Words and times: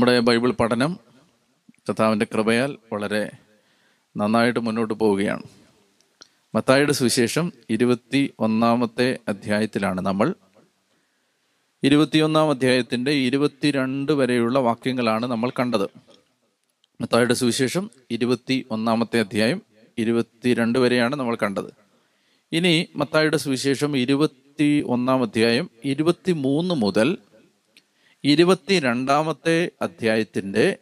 നമ്മുടെ 0.00 0.20
ബൈബിൾ 0.20 0.50
പഠനം 0.50 0.98
കഥാവിന്റെ 1.90 2.26
കൃപയാൽ 2.34 2.78
വളരെ 2.92 3.30
നന്നായിട്ട് 4.16 4.60
മുന്നോട്ട് 4.60 4.94
പോവുകയാണ്. 4.94 5.42
മത്തായിയുടെ 6.54 6.92
സുവിശേഷം 6.92 7.52
ഇരുപത്തി 7.70 8.34
ഒന്നാമത്തെ 8.38 9.18
അധ്യായത്തിലാണ് 9.28 10.00
നമ്മൾ. 10.00 10.34
ഇരുപത്തിയൊന്നാം 11.82 12.50
അധ്യായത്തിന്റെ 12.50 13.10
ഇരുപത്തിരണ്ട് 13.10 14.12
വരെയുള്ള 14.12 14.58
വാക്യങ്ങളാണ് 14.58 15.26
നമ്മൾ 15.26 15.50
കണ്ടത്. 15.50 15.90
മത്തായിയുടെ 17.00 17.34
സുവിശേഷം 17.34 17.90
ഇരുപത്തി 18.10 18.66
ഒന്നാമത്തെ 18.70 19.20
അധ്യായം 19.20 19.62
ഇരുപത്തിരണ്ട് 19.98 20.78
വരെയാണ് 20.78 21.16
നമ്മൾ 21.16 21.36
കണ്ടത്. 21.42 21.72
ഇനി 22.52 22.88
മത്തായിയുടെ 22.96 23.36
സുവിശേഷം 23.36 23.96
ഇരുപത്തി 23.96 24.84
ഒന്നാം 24.86 25.22
അധ്യായം 25.22 25.70
ഇരുപത്തി 25.84 26.32
മൂന്ന് 26.32 26.74
മുതൽ 26.74 27.18
ഇരുപത്തിരണ്ടാമത്തെ 28.24 29.70
അധ്യായത്തിന്റെ 29.82 30.78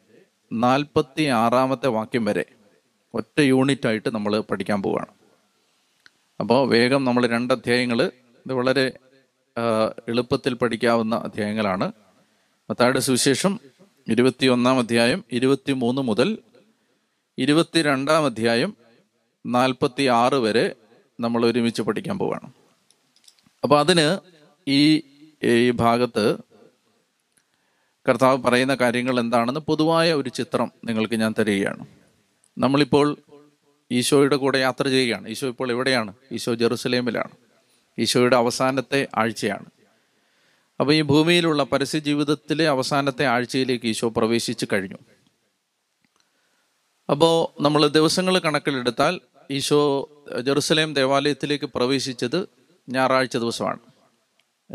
നാൽപ്പത്തി 0.52 1.22
ആറാമത്തെ 1.22 1.88
വാക്യം 1.88 2.24
വരെ 2.24 2.44
ഒറ്റ 3.14 3.40
യൂണിറ്റ് 3.40 3.86
ആയിട്ട് 3.86 4.08
നമ്മൾ 4.08 4.40
പഠിക്കാൻ 4.40 4.82
പോവുകയാണ് 4.82 5.12
അപ്പോൾ 6.40 6.68
വേഗം 6.68 7.04
നമ്മൾ 7.04 7.26
രണ്ട് 7.26 7.54
അധ്യായങ്ങൾ 7.54 8.00
ഇത് 8.46 8.52
വളരെ 8.52 8.92
എളുപ്പത്തിൽ 10.08 10.54
പഠിക്കാവുന്ന 10.54 11.14
അധ്യായങ്ങളാണ്. 11.16 11.92
മത്തായുടെ 12.70 13.00
സുവിശേഷം 13.00 13.60
ഇരുപത്തി 14.08 14.46
ഒന്നാം 14.46 14.78
അധ്യായം 14.78 15.24
ഇരുപത്തി 15.32 15.72
മൂന്ന് 15.72 16.02
മുതൽ 16.02 16.38
ഇരുപത്തിരണ്ടാം 17.38 18.24
അധ്യായം 18.24 18.76
നാൽപ്പത്തി 19.46 20.02
ആറ് 20.02 20.34
വരെ 20.34 20.76
നമ്മൾ 21.20 21.46
ഒരുമിച്ച് 21.46 21.82
പഠിക്കാൻ 21.82 22.18
പോവുകയാണ് 22.18 22.52
അപ്പോൾ 23.64 23.80
അതിന് 23.80 24.18
ഈ 24.68 25.02
ഈ 25.42 25.70
ഭാഗത്ത് 25.70 26.47
കർത്താവ് 28.08 28.42
പറയുന്ന 28.42 28.74
കാര്യങ്ങൾ 28.74 29.20
എന്താണെന്ന് 29.20 29.60
പൊതുവായ 29.60 30.12
ഒരു 30.12 30.28
ചിത്രം 30.28 30.72
നിങ്ങൾക്ക് 30.84 31.14
ഞാൻ 31.14 31.34
തരികയാണ്. 31.38 31.86
നമ്മളിപ്പോൾ 32.58 33.16
ഈശോയുടെ 33.90 34.36
കൂടെ 34.36 34.58
യാത്ര 34.58 34.88
ചെയ്യുകയാണ്. 34.88 35.28
ഈശോ 35.28 35.48
ഇപ്പോൾ 35.48 35.70
എവിടെയാണ്? 35.70 36.12
ഈശോ 36.32 36.54
ജെറുസലേമിലാണ്. 36.54 37.30
ഈശോയുടെ 37.98 38.36
അവസാനത്തെ 38.36 39.08
ആഴ്ചയാണ്. 39.16 39.64
അപ്പോൾ 40.80 40.92
ഈ 40.92 41.02
ഭൂമിയിലുള്ള 41.02 41.62
പരസ്യ 41.62 41.98
ജീവിതത്തിലെ 41.98 42.68
അവസാനത്തെ 42.68 43.26
ആഴ്ചയിലേക്ക് 43.26 43.86
ഈശോ 43.86 44.08
പ്രവേശിച്ചു 44.08 44.66
കഴിഞ്ഞു. 44.72 44.98
അപ്പോൾ 47.10 47.62
നമ്മൾ 47.62 47.86
ദിവസങ്ങൾ 47.86 48.38
കണക്കിലെടുത്താൽ 48.38 49.20
ഈശോ 49.50 50.10
ജെറുസലേം 50.40 50.94
ദേവാലയത്തിലേക്ക് 50.94 51.64
പ്രവേശിച്ചത് 51.64 52.48
ഞായറാഴ്ച 52.88 53.36
ദിവസമാണ്. 53.36 53.78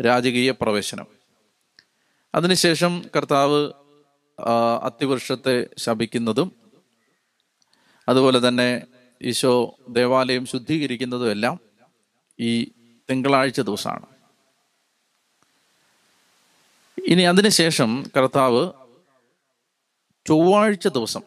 രാജകീയ 0.06 0.52
പ്രവേശനം. 0.52 1.23
അതിനുശേഷം 2.36 3.02
കർത്താവ് 3.16 3.72
അത്തിവൃക്ഷത്തെ 4.84 5.68
ശപിക്കുന്നതും 5.78 6.52
അതുപോലെ 8.10 8.48
തന്നെ 8.48 8.86
ഈശോ 9.22 9.76
ദേവാലയം 9.90 10.46
ശുദ്ധീകരിക്കുന്നതും 10.46 11.32
എല്ലാം 11.32 11.60
ഈ 12.40 12.72
തിങ്കളാഴ്ച 13.10 13.62
ദിവസമാണ്. 13.62 14.06
ഇനി 17.08 17.22
അതിനുശേഷം 17.22 18.04
കർത്താവ് 18.18 18.72
ചൊവ്വാഴ്ച 20.28 20.88
ദിവസം 20.88 21.24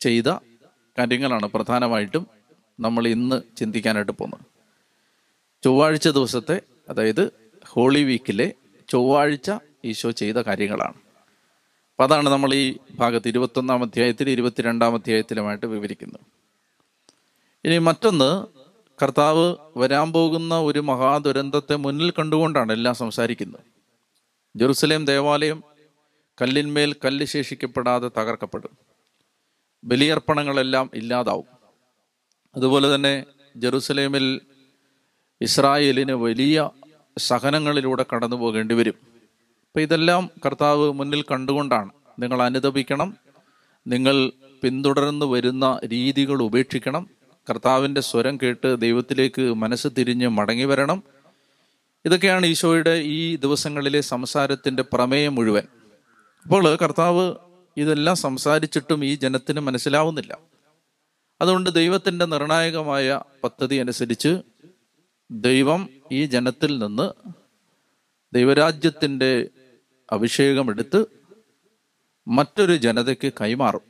ചെയ്ത 0.00 0.28
കാര്യങ്ങളാണ് 0.98 1.46
പ്രധാനമായിട്ടും 1.46 2.26
നമ്മൾ 2.80 3.08
ഇന്ന് 3.08 3.42
ചിന്തിക്കാനായിട്ട് 3.56 4.12
പോകുന്നത്. 4.12 4.44
ചൊവ്വാഴ്ച 5.64 6.08
ദിവസത്തെ 6.08 6.62
അതായത് 6.88 7.32
ഹോളി 7.66 8.02
വീക്കിലെ 8.02 8.54
ചൊവ്വാഴ്ച 8.92 9.50
ഈശോ 9.84 10.10
ചെയ്ത 10.10 10.36
കാര്യങ്ങളാണ്. 10.36 10.94
അപ്പം 11.90 12.04
അതാണ് 12.04 12.28
നമ്മൾ 12.28 12.54
ഈ 12.54 12.76
ഭാഗത്ത് 12.94 13.28
ഇരുപത്തൊന്നാം 13.28 13.82
അധ്യായത്തിൽ 13.82 14.30
ഇരുപത്തിരണ്ടാം 14.30 14.94
അധ്യായത്തിലുമായിട്ട് 14.94 15.66
വിവരിക്കുന്നത്. 15.66 16.20
ഇനി 17.64 17.78
മറ്റൊന്ന് 17.78 18.46
കർത്താവ് 19.02 19.56
വരാൻ 19.76 20.12
പോകുന്ന 20.12 20.60
ഒരു 20.60 20.78
മഹാദുരന്തത്തെ 20.78 21.76
മുന്നിൽ 21.76 22.10
കണ്ടുകൊണ്ടാണ് 22.10 22.72
എല്ലാം 22.72 22.94
സംസാരിക്കുന്നത്. 22.94 23.60
ജെറുസലേം 24.56 25.04
ദേവാലയം 25.04 25.64
കല്ലിന്മേൽ 26.42 26.96
കല്ല് 27.04 27.24
ശേഷിക്കപ്പെടാതെ 27.24 28.10
തകർക്കപ്പെടും. 28.18 28.78
ബലിയർപ്പണങ്ങളെല്ലാം 29.84 30.90
ഇല്ലാതാവും. 30.94 31.44
അതുപോലെ 32.56 32.94
തന്നെ 32.94 33.24
ജെറുസലേമിൽ 33.56 34.40
ഇസ്രായേലിന് 35.40 36.12
വലിയ 36.12 36.70
സഹനങ്ങളിലൂടെ 37.18 38.04
കടന്നു 38.14 38.36
പോകേണ്ടി 38.36 38.74
വരും. 38.74 38.94
അപ്പം 39.66 39.80
ഇതെല്ലാം 39.80 40.30
കർത്താവ് 40.46 40.92
മുന്നിൽ 40.92 41.22
കണ്ടുകൊണ്ടാണ്. 41.22 41.90
നിങ്ങൾ 42.18 42.42
അനുദപിക്കണം. 42.42 43.16
നിങ്ങൾ 43.86 44.32
പിന്തുടർന്നു 44.62 45.26
വരുന്ന 45.26 45.80
രീതികൾ 45.84 46.42
ഉപേക്ഷിക്കണം. 46.42 47.10
കർത്താവിന്റെ 47.50 48.00
സ്വരം 48.00 48.38
കേട്ട് 48.42 48.80
ദൈവത്തിലേക്ക് 48.80 49.54
മനസ്സ് 49.54 49.88
തിരിഞ്ഞ് 49.98 50.28
മടങ്ങി 50.28 50.64
വരണം. 50.64 51.02
ഇതൊക്കെയാണ് 52.04 52.46
ഈശോയുടെ 52.46 53.00
ഈ 53.04 53.36
ദിവസങ്ങളിലെ 53.36 54.00
സംസാരത്തിന്റെ 54.00 54.84
പ്രമേയം 54.92 55.34
മുഴുവൻ. 55.34 55.62
അപ്പോൾ 56.42 56.76
കർത്താവ് 56.76 57.34
ഇതെല്ലാം 57.76 58.16
സംസാരിച്ചിട്ടും 58.16 59.04
ഈ 59.04 59.14
ജനത്തിന് 59.14 59.60
മനസ്സിലാവുന്നില്ല. 59.60 60.38
അതുകൊണ്ട് 61.40 61.70
ദൈവത്തിന്റെ 61.70 62.24
നിർണായകമായ 62.24 63.20
പദ്ധതി 63.44 63.76
അനുസരിച്ച് 63.76 64.38
ദൈവം 65.34 65.88
ഈ 66.12 66.24
ജനത്തിൽ 66.24 66.78
നിന്ന് 66.78 67.32
ദൈവരാജ്യത്തിന്റെ 68.34 69.48
അഭിഷേകം 70.12 70.70
എടുത്ത് 70.70 71.04
മറ്റൊരു 72.28 72.76
ജനതയ്ക്ക് 72.76 73.32
കൈമാറും. 73.40 73.80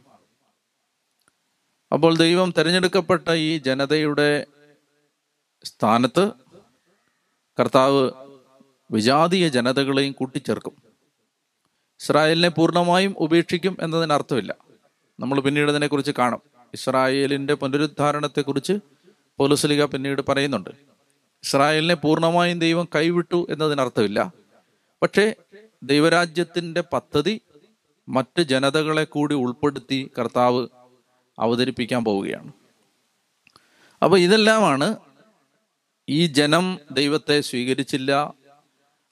അപ്പോൾ 1.92 2.16
ദൈവം 2.16 2.54
തിരഞ്ഞെടുക്കപ്പെട്ട 2.58 3.30
ഈ 3.30 3.58
ജനതയുടെ 3.58 4.46
സ്ഥാനത്ത് 5.64 6.30
കർത്താവ് 7.60 8.10
വിജാതീയ 8.90 9.48
ജനതകളെയും 9.48 10.12
കൂട്ടിച്ചേർക്കും. 10.12 10.72
ഇസ്രായേലിനെ 12.00 12.48
പൂർണമായും 12.48 13.14
ഉപേക്ഷിക്കും 13.18 13.76
എന്നതിന് 13.80 14.12
അർത്ഥമില്ല. 14.12 14.56
നമ്മൾ 15.20 15.40
പിന്നീട് 15.40 15.70
അതിനെക്കുറിച്ച് 15.70 16.12
കാണും. 16.18 16.42
ഇസ്രായേലിന്റെ 16.74 17.54
പുനരുദ്ധാരണത്തെക്കുറിച്ച് 17.54 18.72
പോലീസ് 19.38 19.66
ലീഗ 19.66 19.84
പിന്നീട് 19.84 20.22
പറയുന്നുണ്ട്. 20.28 20.91
ഇസ്രായേലിനെ 21.44 21.94
പൂർണമായും 21.94 22.58
ദൈവം 22.58 22.88
കൈവിട്ടു 22.94 23.46
എന്നതിനർത്ഥമില്ല. 23.50 24.32
പക്ഷേ 25.02 25.34
ദൈവരാജ്യത്തിന്റെ 25.82 26.80
പദ്ധതി 26.80 27.40
മറ്റ് 28.08 28.42
ജനതകളെ 28.42 29.04
കൂടി 29.04 29.34
ഉൾപ്പെടുത്തി 29.34 30.10
കർത്താവ് 30.18 30.68
അവതരിപ്പിക്കാൻ 31.38 32.04
പോവുകയാണ്. 32.04 32.52
അപ്പോൾ 34.02 34.18
ഇതെല്ലാമാണ് 34.18 34.96
ഈ 36.08 36.26
ജനം 36.26 36.78
ദൈവത്തെ 36.92 37.40
സ്വീകരിച്ചില്ല. 37.40 38.34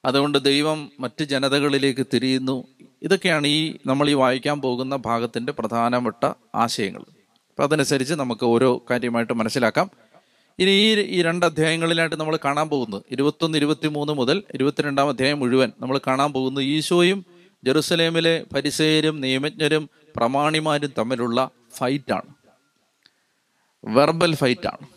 അതുകൊണ്ട് 0.05 0.37
ദൈവം 0.37 0.91
മറ്റ് 0.99 1.23
ജനതകളിലേക്ക് 1.23 2.05
തിരിയുന്നു. 2.13 2.67
ഇതൊക്കെയാണ് 3.01 3.47
ഈ 3.47 3.77
നമ്മൾ 3.85 4.09
ഈ 4.09 4.13
വായിക്കാൻ 4.13 4.61
പോകുന്ന 4.61 4.95
ഭാഗത്തിന്റെ 4.95 5.51
പ്രധാനപ്പെട്ട 5.51 6.33
ആശയങ്ങൾ. 6.55 7.01
അപ്പം 7.49 7.63
അതനുസരിച്ച് 7.63 8.13
നമുക്ക് 8.13 8.45
ഓരോ 8.45 8.85
കാര്യമായിട്ട് 8.89 9.33
മനസ്സിലാക്കാം. 9.33 10.00
ഇനി 10.61 10.71
ഈ 10.71 10.99
ഈ 10.99 11.21
രണ്ട് 11.21 11.45
അധ്യായങ്ങളിലായിട്ട് 11.45 12.15
നമ്മൾ 12.15 12.39
കാണാൻ 12.45 12.69
പോകുന്നത് 12.69 13.03
ഇരുപത്തൊന്ന് 13.11 13.57
ഇരുപത്തി 13.57 13.87
മൂന്ന് 13.87 14.13
മുതൽ 14.13 14.43
ഇരുപത്തിരണ്ടാം 14.53 15.09
അധ്യായം 15.09 15.39
മുഴുവൻ 15.39 15.71
നമ്മൾ 15.79 15.99
കാണാൻ 16.07 16.33
പോകുന്നത് 16.33 16.63
ഈശോയും 16.63 17.25
ജെറുസലേമിലെ 17.63 18.45
പരിസേരും 18.55 19.21
നിയമജ്ഞരും 19.21 19.89
പ്രമാണിമാരും 20.15 20.93
തമ്മിലുള്ള 20.97 21.49
ഫൈറ്റാണ്. 21.77 22.33
വെർബൽ 23.83 24.35
ഫൈറ്റാണ്. 24.35 24.87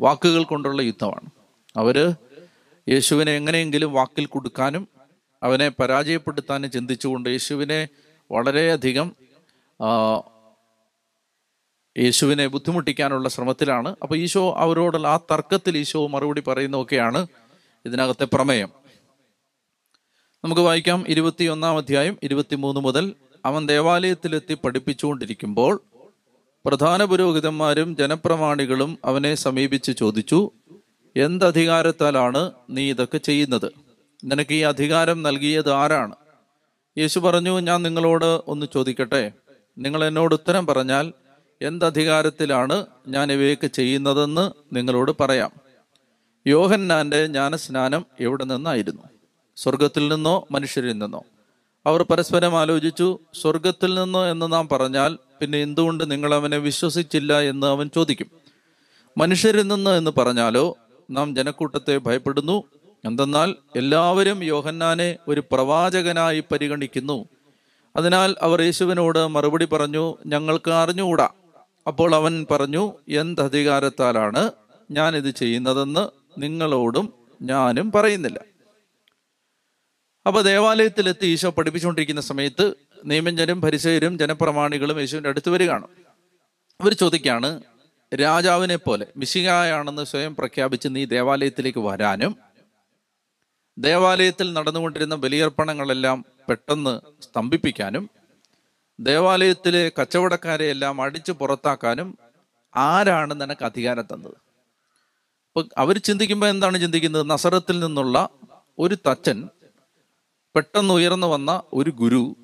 വാക്കുകൾ 0.00 0.44
കൊണ്ടുള്ള 0.44 0.82
യുദ്ധമാണ്. 0.82 1.30
അവർ 1.76 2.14
യേശുവിനെ 2.88 3.32
എങ്ങനെയെങ്കിലും 3.32 3.92
വാക്കിൽ 3.92 4.26
കൊടുക്കാനും 4.26 4.88
അവനെ 5.42 5.68
പരാജയപ്പെടുത്താനും 5.68 6.70
ചിന്തിച്ചുകൊണ്ട് 6.70 7.28
യേശുവിനെ 7.28 7.88
വളരെയധികം 8.30 9.14
യേശുവിനെ 11.98 12.46
ബുദ്ധിമുട്ടിക്കാനുള്ള 12.46 13.28
ശ്രമത്തിലാണ്. 13.28 13.96
അപ്പൊ 14.02 14.16
ഈശോ 14.16 14.54
അവരോടുള്ള 14.56 15.08
ആ 15.08 15.16
തർക്കത്തിൽ 15.16 15.78
ഈശോ 15.78 16.06
മറുപടി 16.06 16.40
പറയുന്നതൊക്കെയാണ് 16.40 17.26
ഇതിനകത്തെ 17.86 18.24
പ്രമേയം. 18.24 18.68
നമുക്ക് 20.44 20.60
വായിക്കാം. 20.60 21.04
ഇരുപത്തിയൊന്നാം 21.08 21.76
അധ്യായം 21.76 22.18
ഇരുപത്തിമൂന്ന് 22.22 22.80
മുതൽ 22.80 23.14
അവൻ 23.44 23.66
ദേവാലയത്തിലെത്തി 23.66 24.54
പഠിപ്പിച്ചുകൊണ്ടിരിക്കുമ്പോൾ 24.54 25.80
പ്രധാന 26.64 27.04
പുരോഹിതന്മാരും 27.04 27.96
ജനപ്രമാണികളും 27.96 28.98
അവനെ 29.04 29.34
സമീപിച്ച് 29.34 29.92
ചോദിച്ചു 29.92 30.50
എന്തധികാരത്താലാണ് 31.16 32.50
നീ 32.70 32.90
ഇതൊക്കെ 32.90 33.18
ചെയ്യുന്നത്? 33.18 33.72
നിനക്ക് 34.24 34.54
ഈ 34.54 34.60
അധികാരം 34.60 35.22
നൽകിയത് 35.22 35.72
ആരാണ്? 35.72 36.14
യേശു 36.98 37.18
പറഞ്ഞു 37.18 37.60
ഞാൻ 37.60 37.82
നിങ്ങളോട് 37.82 38.40
ഒന്ന് 38.46 38.66
ചോദിക്കട്ടെ? 38.74 39.32
നിങ്ങൾ 39.78 40.04
എന്നോട് 40.04 40.34
ഉത്തരം 40.34 40.66
പറഞ്ഞാൽ 40.66 41.12
എന്തധികാരത്തിലാണ് 41.62 42.86
ഞാൻ 43.08 43.32
ഇവയൊക്കെ 43.32 43.66
ചെയ്യുന്നതെന്ന് 43.66 44.76
നിങ്ങളോട് 44.76 45.12
പറയാം. 45.20 45.50
യോഹന്നാന്റെ 46.46 47.26
ജ്ഞാനസ്നാനം 47.26 48.06
എവിടെ 48.20 48.44
നിന്നായിരുന്നു? 48.44 49.02
സ്വർഗത്തിൽ 49.56 50.08
നിന്നോ 50.08 50.46
മനുഷ്യരിൽ 50.50 50.98
നിന്നോ? 50.98 51.24
അവർ 51.86 52.02
പരസ്പരം 52.02 52.58
ആലോചിച്ചു 52.58 53.18
സ്വർഗത്തിൽ 53.40 53.94
നിന്നോ 53.94 54.24
എന്ന് 54.24 54.52
നാം 54.52 54.68
പറഞ്ഞാൽ 54.68 55.18
പിന്നെ 55.40 55.58
എന്തുകൊണ്ട് 55.62 56.10
നിങ്ങൾ 56.10 56.34
അവനെ 56.34 56.58
വിശ്വസിച്ചില്ല 56.58 57.40
എന്ന് 57.40 57.66
അവൻ 57.66 57.90
ചോദിക്കും. 57.94 58.26
മനുഷ്യരിൽ 59.18 59.66
നിന്നോ 59.66 59.92
എന്ന് 59.92 60.10
പറഞ്ഞാലോ 60.18 60.76
നാം 61.10 61.36
ജനക്കൂട്ടത്തെ 61.36 61.98
ഭയപ്പെടുന്നു. 61.98 62.64
എന്തെന്നാൽ 63.04 63.54
എല്ലാവരും 63.76 64.44
യോഹന്നാനെ 64.44 65.16
ഒരു 65.28 65.42
പ്രവാചകനായി 65.52 66.44
പരിഗണിക്കുന്നു. 66.52 67.28
അതിനാൽ 67.96 68.34
അവർ 68.40 68.62
യേശുവിനോട് 68.62 69.28
മറുപടി 69.28 69.64
പറഞ്ഞു 69.64 70.16
ഞങ്ങൾക്ക് 70.26 70.70
അറിഞ്ഞുകൂടാ. 70.70 71.28
അപ്പോൾ 71.88 72.14
അവൻ 72.14 72.46
പറഞ്ഞു 72.50 72.92
എന്തധികാരത്താലാണ് 73.08 74.50
ഞാൻ 74.90 75.16
ഇത് 75.16 75.30
ചെയ്യുന്നതെന്ന് 75.30 76.04
നിങ്ങളോടും 76.40 77.06
ഞാനും 77.42 77.92
പറയുന്നില്ല. 77.92 78.38
അപ്പൊ 80.26 80.40
ദേവാലയത്തിലെത്തി 80.42 81.26
ഈശോ 81.26 81.50
പഠിപ്പിച്ചുകൊണ്ടിരിക്കുന്ന 81.50 82.20
സമയത്ത് 82.20 82.74
നിയമജ്ഞരും 83.04 83.60
പരിസയരും 83.60 84.18
ജനപ്രമാണികളും 84.18 85.00
യേശുവിന്റെ 85.00 85.28
അടുത്ത് 85.28 85.50
വരികയാണ്. 85.50 85.86
അവർ 86.80 86.92
ചോദിക്കുകയാണ് 86.92 87.62
രാജാവിനെ 88.14 88.76
പോലെ 88.76 89.06
മിശികായാണെന്ന് 89.16 90.04
സ്വയം 90.04 90.36
പ്രഖ്യാപിച്ച് 90.36 90.88
നീ 90.90 91.04
ദേവാലയത്തിലേക്ക് 91.04 91.78
വരാനും 91.78 92.36
ദേവാലയത്തിൽ 93.78 94.52
നടന്നുകൊണ്ടിരുന്ന 94.52 95.14
ബലിയർപ്പണങ്ങളെല്ലാം 95.14 96.24
പെട്ടെന്ന് 96.48 97.00
സ്തംഭിപ്പിക്കാനും 97.22 98.10
ദേവാലയത്തിലെ 98.98 99.92
കച്ചവടക്കാരെ 100.00 100.64
എല്ലാം 100.64 101.00
അടിച്ചു 101.02 101.32
പുറത്താക്കാനും 101.32 102.18
ആരാണ് 102.76 103.40
നിനക്ക് 103.40 103.64
അധികാരം 103.64 104.06
തന്നത്? 104.12 104.36
അപ്പൊ 105.46 105.64
അവർ 105.78 105.98
ചിന്തിക്കുമ്പോൾ 105.98 106.46
എന്താണ് 106.46 106.80
ചിന്തിക്കുന്നത്? 106.80 107.30
നസറത്തിൽ 107.30 107.80
നിന്നുള്ള 107.80 108.28
ഒരു 108.78 108.94
തച്ചൻ 108.94 109.48
പെട്ടെന്ന് 110.56 110.94
ഉയർന്നു 110.94 111.26
വന്ന 111.26 111.62
ഒരു 111.72 111.90
ഗുരു 111.90 112.36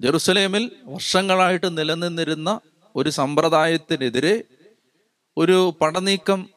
ജെറുസലേമിൽ 0.00 0.70
വർഷങ്ങളായിട്ട് 0.84 1.78
നിലനിന്നിരുന്ന 1.78 2.60
ഒരു 2.96 3.10
സമ്പ്രദായത്തിനെതിരെ 3.10 4.44
ഒരു 5.36 5.76
പടനീക്കം 5.80 6.48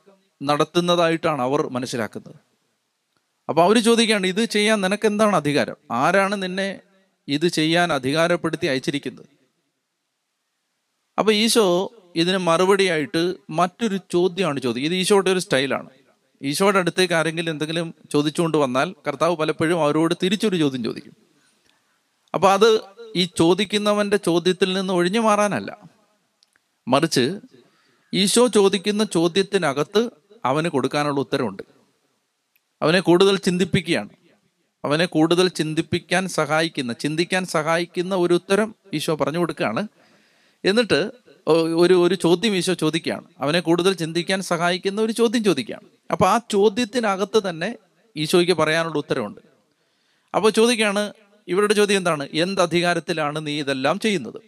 നടത്തുന്നതായിട്ടാണ് 0.44 1.42
അവർ 1.42 1.62
മനസ്സിലാക്കുന്നത്. 1.68 2.36
അപ്പൊ 3.50 3.64
അവർ 3.64 3.78
ചോദിക്കുകയാണ് 3.80 4.28
ഇത് 4.28 4.46
ചെയ്യാൻ 4.46 4.82
നിനക്ക് 4.82 5.06
എന്താണ് 5.06 5.36
അധികാരം? 5.36 5.76
ആരാണ് 5.92 6.44
നിന്നെ 6.44 6.82
ഇത് 7.28 7.48
ചെയ്യാൻ 7.48 7.94
അധികാരപ്പെടുത്തി 7.94 8.68
അയച്ചിരിക്കുന്നത്. 8.68 9.26
അപ്പൊ 11.20 11.34
ഈശോ 11.34 11.92
ഇതിന് 12.16 12.38
മറുപടിയായിട്ട് 12.38 13.36
മറ്റൊരു 13.50 14.00
ചോദ്യമാണ് 14.12 14.60
ചോദ്യം 14.60 14.84
ഇത് 14.84 14.94
ഈശോയുടെ 14.94 15.32
ഒരു 15.32 15.40
സ്റ്റൈലാണ്. 15.40 15.90
ഈശോയുടെ 16.42 16.80
അടുത്തേക്ക് 16.80 17.14
ആരെങ്കിലും 17.14 17.52
എന്തെങ്കിലും 17.52 17.94
ചോദിച്ചുകൊണ്ട് 18.12 18.58
വന്നാൽ 18.58 18.96
കർത്താവ് 19.08 19.36
പലപ്പോഴും 19.36 19.84
അവരോട് 19.84 20.16
തിരിച്ചൊരു 20.24 20.58
ചോദ്യം 20.58 20.84
ചോദിക്കും. 20.84 21.14
അപ്പൊ 22.34 22.52
അത് 22.52 22.82
ഈ 23.16 23.30
ചോദിക്കുന്നവന്റെ 23.38 24.18
ചോദ്യത്തിൽ 24.18 24.74
നിന്ന് 24.74 24.94
ഒഴിഞ്ഞു 24.94 25.20
മാറാനല്ല. 25.20 25.78
മറിച്ച് 26.88 27.40
ഈശോ 28.14 28.48
ചോദിക്കുന്ന 28.48 29.04
ചോദ്യത്തിനകത്ത് 29.04 30.10
അവന് 30.46 30.68
കൊടുക്കാനുള്ള 30.68 31.20
ഉത്തരവുണ്ട്. 31.20 31.64
അവനെ 32.82 33.00
കൂടുതൽ 33.00 33.38
ചിന്തിപ്പിക്കുകയാണ്. 33.38 34.10
അവനെ 34.86 35.06
കൂടുതൽ 35.06 35.48
ചിന്തിപ്പിക്കാൻ 35.50 36.24
സഹായിക്കുന്ന 36.28 36.94
ചിന്തിക്കാൻ 36.94 37.44
സഹായിക്കുന്ന 37.46 38.16
ഒരു 38.16 38.34
ഉത്തരം 38.34 38.76
ഈശോ 38.94 39.16
പറഞ്ഞു 39.16 39.40
കൊടുക്കുകയാണ്. 39.40 39.88
എന്നിട്ട് 40.66 41.00
ഒരു 41.84 41.96
ഒരു 42.06 42.16
ചോദ്യം 42.16 42.56
ഈശോ 42.56 42.74
ചോദിക്കുകയാണ്. 42.74 43.26
അവനെ 43.40 43.60
കൂടുതൽ 43.60 43.94
ചിന്തിക്കാൻ 43.94 44.40
സഹായിക്കുന്ന 44.42 45.02
ഒരു 45.02 45.12
ചോദ്യം 45.12 45.44
ചോദിക്കുകയാണ്. 45.44 45.88
അപ്പൊ 46.12 46.26
ആ 46.28 46.36
ചോദ്യത്തിനകത്ത് 46.52 47.50
തന്നെ 47.50 47.70
ഈശോയ്ക്ക് 48.18 48.54
പറയാനുള്ള 48.54 48.98
ഉത്തരവുണ്ട് 48.98 49.42
അപ്പോൾ 50.36 50.50
ചോദിക്കുകയാണ് 50.50 51.14
ഇവരുടെ 51.48 51.74
ചോദ്യം 51.74 51.98
എന്താണ്? 51.98 52.28
എന്ത് 52.34 52.62
അധികാരത്തിലാണ് 52.62 53.48
നീ 53.48 53.54
ഇതെല്ലാം 53.60 54.00
ചെയ്യുന്നത്? 54.00 54.40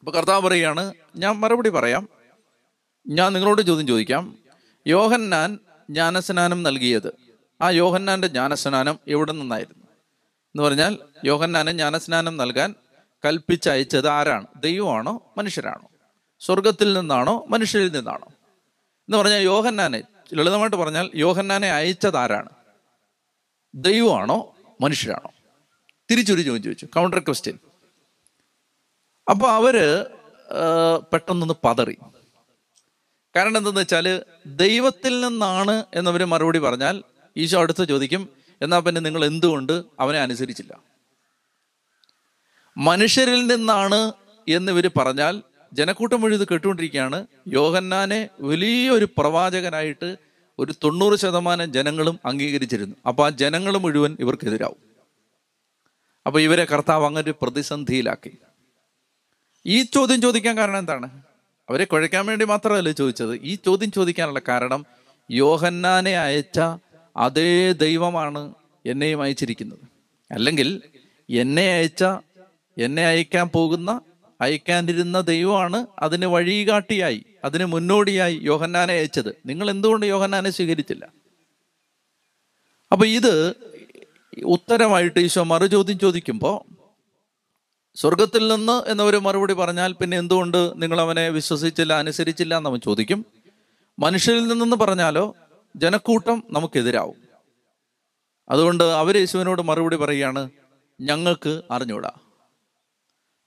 അപ്പൊ 0.00 0.12
കർത്താവ് 0.12 0.42
പറയുകയാണ് 0.46 0.84
ഞാൻ 1.16 1.34
മറുപടി 1.40 1.68
പറയാം. 1.68 2.04
ഞാൻ 3.08 3.32
നിങ്ങളോട് 3.32 3.62
ചോദ്യം 3.62 3.86
ചോദിക്കാം. 3.86 4.24
യോഹന്നാൻ 4.86 5.50
ജ്ഞാനസ്നാനം 5.90 6.62
നൽകിയത്. 6.62 7.25
ആ 7.60 7.70
യോഹന്നാന്റെ 7.70 8.28
ജ്ഞാനസ്നാനം 8.28 8.98
എവിടെ 9.08 9.32
നിന്നായിരുന്നു? 9.32 9.86
എന്ന് 10.46 10.62
പറഞ്ഞാൽ 10.62 10.98
യോഹന്നാനെ 11.24 11.72
ജ്ഞാനസ്നാനം 11.72 12.36
നൽകാൻ 12.36 12.74
കൽപ്പിച്ചയച്ചത് 13.24 14.08
ആരാണ്? 14.08 14.46
ദൈവമാണോ? 14.56 15.34
മനുഷ്യരാണോ? 15.36 15.88
സ്വർഗത്തിൽ 16.40 16.92
നിന്നാണോ? 16.92 17.46
മനുഷ്യരിൽ 17.48 17.92
നിന്നാണോ? 17.92 18.26
എന്ന് 18.28 19.18
പറഞ്ഞാൽ 19.18 19.40
യോഹന്നാനെ 19.40 20.02
ലളിതമായിട്ട് 20.34 20.76
പറഞ്ഞാൽ 20.76 21.10
യോഹന്നാനെ 21.14 21.72
അയച്ചത് 21.72 22.16
ആരാണ്? 22.16 22.48
ദൈവമാണോ? 23.74 24.54
മനുഷ്യരാണോ? 24.80 25.30
തിരിച്ചൊരു 26.10 26.42
ചോദ്യം 26.42 26.62
ചോദിച്ചു. 26.62 26.86
കൗണ്ടർ 26.86 27.18
ക്വസ്റ്റ്യൻ 27.18 27.58
അപ്പൊ 29.30 29.48
അവർ 29.48 30.06
പെട്ടെന്നൊന്ന് 31.12 31.54
പതറി. 31.64 31.96
കാരണം 33.36 33.56
എന്തെന്ന് 33.56 33.80
വെച്ചാൽ 33.80 34.22
ദൈവത്തിൽ 34.46 35.20
നിന്നാണ് 35.26 35.84
എന്നവര് 35.94 36.24
മറുപടി 36.24 36.58
പറഞ്ഞാൽ 36.58 37.02
ഈശോ 37.36 37.60
അടുത്ത് 37.60 37.88
ചോദിക്കും 37.88 38.28
എന്നാൽ 38.62 38.78
പിന്നെ 38.78 39.00
നിങ്ങൾ 39.00 39.24
എന്തുകൊണ്ട് 39.24 39.82
അവനെ 40.00 40.20
അനുസരിച്ചില്ല? 40.20 40.78
മനുഷ്യരിൽ 42.76 43.46
നിന്നാണ് 43.46 44.12
എന്ന് 44.48 44.72
ഇവർ 44.72 44.90
പറഞ്ഞാൽ 44.96 45.42
ജനക്കൂട്ടം 45.72 46.20
മുഴുവൻ 46.20 46.46
കേട്ടുകൊണ്ടിരിക്കുകയാണ്. 46.50 47.26
യോഹന്നാനെ 47.48 48.28
വലിയൊരു 48.40 49.04
പ്രവാചകനായിട്ട് 49.04 50.16
ഒരു 50.58 50.72
തൊണ്ണൂറ് 50.84 51.18
ശതമാനം 51.18 51.72
ജനങ്ങളും 51.72 52.20
അംഗീകരിച്ചിരുന്നു. 52.24 52.96
അപ്പൊ 53.06 53.26
ആ 53.26 53.28
ജനങ്ങൾ 53.28 53.76
മുഴുവൻ 53.76 54.16
ഇവർക്കെതിരാവും. 54.20 54.76
അപ്പൊ 56.26 56.40
ഇവരെ 56.40 56.64
കർത്താവ് 56.64 57.04
അങ്ങനെ 57.04 57.30
പ്രതിസന്ധിയിലാക്കി. 57.30 58.38
ഈ 59.66 59.82
ചോദ്യം 59.82 60.20
ചോദിക്കാൻ 60.20 60.56
കാരണം 60.56 60.78
എന്താണ്? 60.78 61.22
അവരെ 61.70 61.84
കുഴയ്ക്കാൻ 61.84 62.26
വേണ്ടി 62.26 62.44
മാത്രമല്ല 62.44 62.92
ചോദിച്ചത്. 62.92 63.34
ഈ 63.42 63.54
ചോദ്യം 63.54 63.92
ചോദിക്കാനുള്ള 63.92 64.40
കാരണം 64.48 64.86
യോഹന്നാനെ 65.30 66.18
അയച്ച 66.18 66.60
അതേ 67.16 67.72
ദൈവമാണ് 67.72 68.54
എന്നെയും 68.86 69.22
അയച്ചിരിക്കുന്നത്. 69.22 69.84
അല്ലെങ്കിൽ 70.32 70.82
എന്നെ 71.30 71.72
അയച്ച 71.72 72.04
എന്നെ 72.78 73.06
അയക്കാൻ 73.06 73.48
പോകുന്ന 73.48 74.00
അയക്കാനിരുന്ന 74.40 75.20
ദൈവമാണ് 75.20 75.86
അതിന് 75.98 76.26
വഴികാട്ടിയായി 76.26 77.26
അതിന് 77.44 77.64
മുന്നോടിയായി 77.64 78.40
യോഹന്നാനെ 78.42 78.94
അയച്ചത്. 78.94 79.36
നിങ്ങൾ 79.46 79.70
എന്തുകൊണ്ട് 79.70 80.06
യോഹന്നാനെ 80.06 80.50
സ്വീകരിച്ചില്ല? 80.50 81.08
അപ്പൊ 82.92 83.06
ഇത് 83.06 83.54
ഉത്തരമായിട്ട് 84.44 85.18
ഈശോ 85.20 85.42
മറുചോദ്യം 85.42 85.98
ചോദിക്കുമ്പോൾ 85.98 86.76
സ്വർഗത്തിൽ 87.94 88.48
നിന്ന് 88.48 88.90
എന്നൊരു 88.90 89.16
മറുപടി 89.16 89.52
പറഞ്ഞാൽ 89.52 89.92
പിന്നെ 89.92 90.18
എന്തുകൊണ്ട് 90.18 90.82
നിങ്ങൾ 90.82 91.00
അവനെ 91.00 91.28
വിശ്വസിച്ചില്ല 91.28 91.92
അനുസരിച്ചില്ല 91.92 92.56
എന്നവൻ 92.56 92.80
ചോദിക്കും. 92.80 93.26
മനുഷ്യരിൽ 93.98 94.46
നിന്നെന്ന് 94.46 94.76
പറഞ്ഞാലോ 94.76 95.34
ജനക്കൂട്ടം 95.76 96.42
നമുക്കെതിരാവും. 96.50 97.18
അതുകൊണ്ട് 98.50 98.84
അവർ 98.84 99.16
യേശുവിനോട് 99.16 99.62
മറുപടി 99.62 99.96
പറയുകയാണ് 99.96 100.42
ഞങ്ങൾക്ക് 101.00 101.62
അറിഞ്ഞൂടാ 101.70 102.12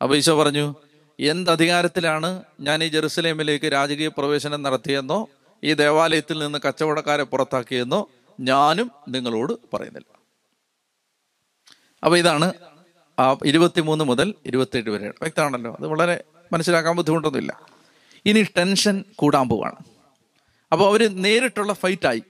അപ്പൊ 0.01 0.15
ഈശോ 0.15 0.33
പറഞ്ഞു 0.41 0.75
എന്ത് 1.19 1.51
അധികാരത്തിലാണ് 1.51 2.43
ഞാൻ 2.59 2.83
ഈ 2.83 2.87
ജെറുസലേമിലേക്ക് 2.87 3.65
രാജകീയ 3.65 4.07
പ്രവേശനം 4.07 4.61
നടത്തിയെന്നോ 4.63 5.27
ഈ 5.63 5.73
ദേവാലയത്തിൽ 5.73 6.39
നിന്ന് 6.39 6.59
കച്ചവടക്കാരെ 6.65 7.23
പുറത്താക്കിയെന്നോ 7.23 7.99
ഞാനും 8.39 8.91
നിങ്ങളോട് 9.09 9.53
പറയുന്നില്ല. 9.73 10.11
അപ്പൊ 12.03 12.17
ഇതാണ് 12.17 12.47
ആ 13.19 13.37
ഇരുപത്തിമൂന്ന് 13.45 14.03
മുതൽ 14.05 14.33
ഇരുപത്തിയെട്ട് 14.45 14.89
വരെ 14.89 15.07
വ്യക്തമാണല്ലോ 15.07 15.71
അത് 15.79 15.87
വളരെ 15.87 16.23
മനസ്സിലാക്കാൻ 16.53 16.95
ബുദ്ധിമുട്ടൊന്നുമില്ല. 16.95 17.53
ഇനി 18.25 18.41
ടെൻഷൻ 18.57 19.03
കൂടാൻ 19.15 19.49
പോവാണ്. 19.49 19.88
അപ്പോൾ 20.71 20.89
അവർ 20.89 21.21
നേരിട്ടുള്ള 21.21 21.73
ഫൈറ്റായി. 21.73 22.23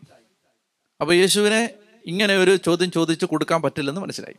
അപ്പോൾ 1.02 1.14
യേശുവിനെ 1.14 1.70
ഇങ്ങനെ 2.06 2.38
ഒരു 2.38 2.56
ചോദ്യം 2.56 2.92
ചോദിച്ചു 2.92 3.26
കൊടുക്കാൻ 3.26 3.62
പറ്റില്ലെന്ന് 3.62 4.02
മനസ്സിലായി. 4.02 4.36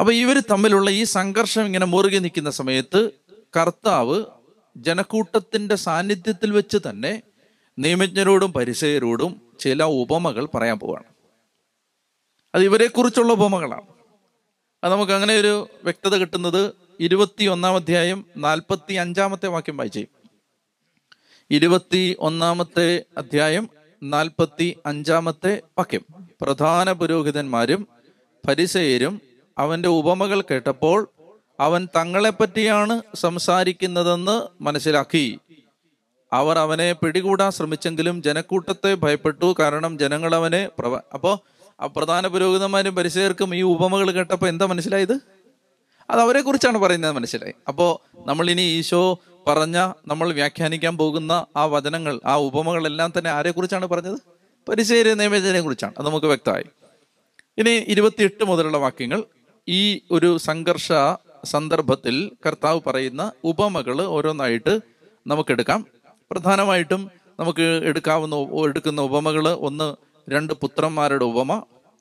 അപ്പൊ 0.00 0.12
ഇവർ 0.12 0.40
തമ്മിലുള്ള 0.40 0.90
ഈ 0.90 1.04
സംഘർഷം 1.04 1.66
ഇങ്ങനെ 1.66 1.86
മുറുകി 1.86 2.18
നിൽക്കുന്ന 2.18 2.50
സമയത്ത് 2.50 3.10
കർത്താവ് 3.56 4.24
ജനക്കൂട്ടത്തിന്റെ 4.76 5.74
സാന്നിധ്യത്തിൽ 5.74 6.50
വെച്ച് 6.50 6.78
തന്നെ 6.90 7.22
നിയമജ്ഞരോടും 7.78 8.52
പരിസയരോടും 8.52 9.42
ചില 9.60 9.82
ഉപമകൾ 9.82 10.48
പറയാൻ 10.54 10.78
പോവാണ്. 10.78 11.04
അത് 12.54 12.62
ഇവരെ 12.62 12.86
കുറിച്ചുള്ള 12.86 13.32
ഉപമകളാണ്. 13.32 13.86
അത് 14.84 14.92
നമുക്ക് 14.92 15.12
അങ്ങനെ 15.12 15.36
ഒരു 15.36 15.68
വ്യക്തത 15.84 16.16
കിട്ടുന്നത് 16.16 16.74
ഇരുപത്തി 17.00 17.44
ഒന്നാം 17.44 17.74
അധ്യായം 17.74 18.24
നാൽപ്പത്തി 18.36 18.94
അഞ്ചാമത്തെ 18.94 19.46
വാക്യം 19.46 19.76
വായിച്ചേ 19.76 20.06
ഇരുപത്തി 21.50 22.16
ഒന്നാമത്തെ 22.18 23.04
അധ്യായം 23.16 23.68
നാൽപ്പത്തി 24.02 24.76
അഞ്ചാമത്തെ 24.86 25.62
വാക്യം. 25.78 26.04
പ്രധാന 26.40 26.92
പുരോഹിതന്മാരും 26.92 27.88
പരിസയരും 28.48 29.20
അവന്റെ 29.58 29.88
ഉപമകൾ 29.88 30.40
കേട്ടപ്പോൾ 30.40 31.08
അവൻ 31.60 31.88
തങ്ങളെപ്പറ്റിയാണ് 31.96 33.02
സംസാരിക്കുന്നതെന്ന് 33.14 34.62
മനസ്സിലാക്കി. 34.62 35.38
അവർ 36.32 36.58
അവനെ 36.58 36.92
പിടികൂടാൻ 36.92 37.50
ശ്രമിച്ചെങ്കിലും 37.50 38.22
ജനക്കൂട്ടത്തെ 38.22 38.94
ഭയപ്പെട്ടു 38.94 39.54
കാരണം 39.58 39.98
ജനങ്ങൾ 39.98 40.34
അവനെ 40.34 40.68
പ്രവ 40.78 40.96
അപ്പോ 40.96 41.40
ആ 41.80 41.86
പ്രധാന 41.86 42.26
പുരോഹിതന്മാരും 42.26 42.94
പരിസയർക്കും 42.94 43.54
ഈ 43.54 43.62
ഉപമകൾ 43.62 44.10
കേട്ടപ്പോൾ 44.10 44.46
എന്താ 44.46 44.66
മനസ്സിലായത്? 44.66 45.20
അത് 46.10 46.20
അവരെ 46.20 46.40
കുറിച്ചാണ് 46.40 46.78
പറയുന്നത് 46.78 47.12
മനസ്സിലായി. 47.12 47.54
അപ്പോൾ 47.68 48.50
ഇനി 48.50 48.62
ഈശോ 48.62 49.18
പറഞ്ഞ 49.50 49.92
നമ്മൾ 50.06 50.32
വ്യാഖ്യാനിക്കാൻ 50.32 50.94
പോകുന്ന 50.96 51.32
ആ 51.56 51.64
വചനങ്ങൾ 51.64 52.20
ആ 52.26 52.34
ഉപമകളെല്ലാം 52.48 53.12
തന്നെ 53.18 53.30
ആരെ 53.30 53.50
കുറിച്ചാണ് 53.50 53.86
പറഞ്ഞത്? 53.86 54.18
പരിശീലന 54.68 55.14
നിയമജനെ 55.14 55.60
കുറിച്ചാണ് 55.60 55.94
അത് 55.98 56.06
നമുക്ക് 56.06 56.26
വ്യക്തമായി. 56.26 56.64
ഇനി 57.58 57.70
ഇരുപത്തിയെട്ട് 57.70 58.44
മുതലുള്ള 58.44 58.78
വാക്യങ്ങൾ. 58.78 59.20
ഈ 59.68 60.00
ഒരു 60.10 60.38
സംഘർഷ 60.38 60.88
സന്ദർഭത്തിൽ 61.44 62.30
കർത്താവ് 62.46 62.80
പറയുന്ന 62.86 63.32
ഉപമകൾ 63.44 64.02
ഓരോന്നായിട്ട് 64.02 64.80
നമുക്കെടുക്കാം. 65.26 65.86
പ്രധാനമായിട്ടും 66.30 67.10
നമുക്ക് 67.40 67.66
എടുക്കാവുന്ന 67.84 68.36
എടുക്കുന്ന 68.66 69.00
ഉപമകൾ 69.00 69.48
ഒന്ന് 69.48 69.88
രണ്ട് 70.30 70.52
പുത്രന്മാരുടെ 70.52 71.24
ഉപമ 71.24 71.52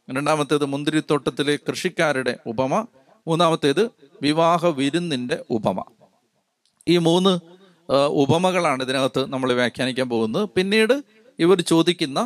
രണ്ടാമത്തേത് 0.07 0.65
മുന്തിരിത്തോട്ടത്തിലെ 0.65 1.55
കൃഷിക്കാരുടെ 1.69 2.33
ഉപമ 2.47 2.73
മൂന്നാമത്തേത് 3.27 3.83
വിവാഹ 4.21 4.65
വിരുന്നിന്റെ 4.65 5.37
ഉപമ. 5.49 5.79
ഈ 6.89 6.97
മൂന്ന് 7.07 7.33
ഉപമകളാണ് 8.21 8.83
ഇതിനകത്ത് 8.83 9.21
നമ്മൾ 9.33 9.49
വ്യാഖ്യാനിക്കാൻ 9.53 10.07
പോകുന്നത്. 10.09 10.49
പിന്നീട് 10.55 10.95
ഇവർ 11.39 11.61
ചോദിക്കുന്ന 11.61 12.19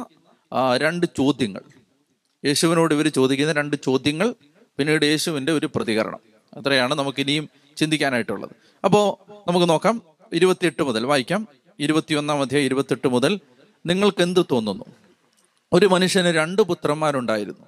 രണ്ട് 0.84 1.06
ചോദ്യങ്ങൾ. 1.18 1.64
യേശുവിനോട് 2.46 2.94
ഇവർ 2.94 3.08
ചോദിക്കുന്ന 3.08 3.52
രണ്ട് 3.52 3.76
ചോദ്യങ്ങൾ 3.84 4.34
പിന്നീട് 4.78 5.06
യേശുവിന്റെ 5.06 5.52
ഒരു 5.54 5.68
പ്രതികരണം. 5.76 6.22
അത്രയാണ് 6.58 6.94
നമുക്ക് 6.96 7.22
ഇനിയും 7.22 7.50
ചിന്തിക്കാനായിട്ടുള്ളത്. 7.78 8.54
അപ്പോൾ 8.86 9.06
നമുക്ക് 9.48 9.70
നോക്കാം. 9.70 10.02
ഇരുപത്തിയെട്ട് 10.34 10.84
മുതൽ 10.84 11.06
വായിക്കാം. 11.06 11.48
ഇരുപത്തിയൊന്നാം 11.80 12.42
അധ്യായം 12.42 12.66
ഇരുപത്തെട്ട് 12.66 13.08
മുതൽ 13.08 13.40
നിങ്ങൾക്ക് 13.86 14.22
എന്ത് 14.22 14.40
തോന്നുന്നു? 14.52 14.86
ഒരു 15.74 15.86
മനുഷ്യന് 15.86 16.28
രണ്ട് 16.28 16.62
പുത്രന്മാരുണ്ടായിരുന്നു. 16.62 17.66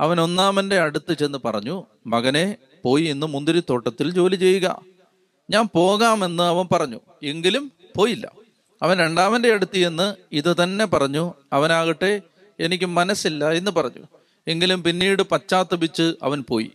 അവൻ 0.00 0.20
ഒന്നാമന്റെ 0.20 0.78
അടുത്ത് 0.80 1.12
ചെന്ന് 1.12 1.38
പറഞ്ഞു 1.44 1.76
മകനെ 2.06 2.56
പോയി 2.84 3.04
ഇന്ന് 3.04 3.26
മുന്തിരിത്തോട്ടത്തിൽ 3.26 4.10
ജോലി 4.10 4.36
ചെയ്യുക. 4.36 4.91
ഞാൻ 5.50 5.68
പോകാമെന്ന് 5.74 6.42
അവൻ 6.42 6.68
പറഞ്ഞു. 6.72 7.00
എങ്കിലും 7.22 7.72
പോയില്ല. 7.96 8.32
അവൻ 8.82 8.98
രണ്ടാമന്റെ 8.98 9.52
അടുത്ത് 9.52 9.76
ചെന്ന് 9.76 10.14
ഇത് 10.32 10.62
തന്നെ 10.62 10.86
പറഞ്ഞു. 10.86 11.34
അവനാകട്ടെ 11.52 12.20
എനിക്ക് 12.60 12.84
മനസ്സില്ല 12.84 13.50
എന്ന് 13.50 13.70
പറഞ്ഞു. 13.70 14.06
എങ്കിലും 14.48 14.82
പിന്നീട് 14.82 15.22
പശ്ചാത്തപിച്ച് 15.22 16.14
അവൻ 16.22 16.44
പോയി. 16.48 16.70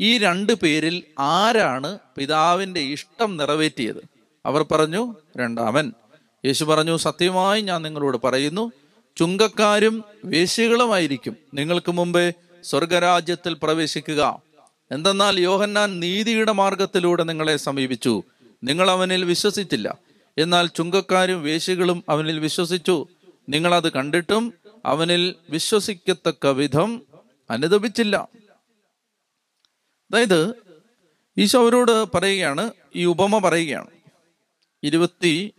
ഈ 0.00 0.18
രണ്ട് 0.18 0.52
പേരിൽ 0.52 1.02
ആരാണ് 1.18 1.98
പിതാവിന്റെ 2.16 2.80
ഇഷ്ടം 2.80 3.36
നിറവേറ്റിയത്? 3.36 4.04
അവർ 4.46 4.62
പറഞ്ഞു 4.62 5.16
രണ്ടാമൻ. 5.36 5.92
യേശു 6.44 6.64
പറഞ്ഞു 6.64 6.96
സത്യമായി 6.96 7.60
ഞാൻ 7.60 7.82
നിങ്ങളോട് 7.82 8.18
പറയുന്നു 8.24 8.72
ചുങ്കക്കാരും 9.16 10.04
വേശികളുമായിരിക്കും 10.24 11.36
നിങ്ങൾക്ക് 11.54 11.92
മുമ്പേ 11.92 12.32
സ്വർഗരാജ്യത്തിൽ 12.64 13.56
പ്രവേശിക്കുക. 13.62 14.42
എന്തെന്നാൽ 14.92 15.40
യോഹന്നാൻ 15.40 16.00
നീതിയുടെ 16.00 16.52
മാർഗത്തിലൂടെ 16.52 17.22
നിങ്ങളെ 17.22 17.56
സമീപിച്ചു. 17.56 18.22
നിങ്ങൾ 18.64 18.90
അവനിൽ 18.90 19.24
വിശ്വസിച്ചില്ല. 19.24 19.98
എന്നാൽ 20.38 20.66
ചുങ്കക്കാരും 20.66 21.42
വേശികളും 21.42 22.04
അവനിൽ 22.08 22.38
വിശ്വസിച്ചു. 22.38 23.06
നിങ്ങളത് 23.48 23.92
കണ്ടിട്ടും 23.92 24.52
അവനിൽ 24.84 25.34
വിശ്വസിക്കത്തക്ക 25.50 26.46
വിധം 26.46 27.02
അനുദപിച്ചില്ല. 27.50 28.28
അതായത് 30.10 30.54
ഈശോ 31.38 31.62
അവരോട് 31.62 32.16
പറയുകയാണ് 32.16 32.70
ഈ 32.96 33.04
ഉപമ 33.04 33.38
പറയുകയാണ്. 33.38 33.86
ഇരുപത്തി 34.82 35.52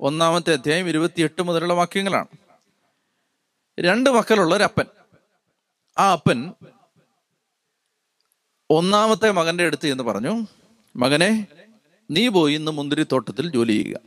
ഒന്നാമത്തെ 0.00 0.52
അധ്യായം 0.52 0.88
ഇരുപത്തിയെട്ട് 0.88 1.42
മുതലുള്ള 1.42 1.72
വാക്യങ്ങളാണ്. 1.72 2.26
രണ്ട് 3.80 4.10
മക്കളുള്ള 4.10 4.56
ഒരു 4.56 4.62
അപ്പൻ 4.62 4.84
ആ 5.98 6.12
അപ്പൻ 6.12 6.52
ഒന്നാമത്തെ 8.72 9.30
മകന്റെ 9.30 9.64
അടുത്ത് 9.64 9.86
എന്ന് 9.86 10.04
പറഞ്ഞു 10.04 10.46
മകനെ 10.96 11.46
നീ 12.10 12.28
പോയി 12.28 12.54
ഇന്ന് 12.54 12.70
മുന്തിരിത്തോട്ടത്തിൽ 12.70 13.50
ജോലി 13.50 13.72
ചെയ്യുക. 13.72 14.00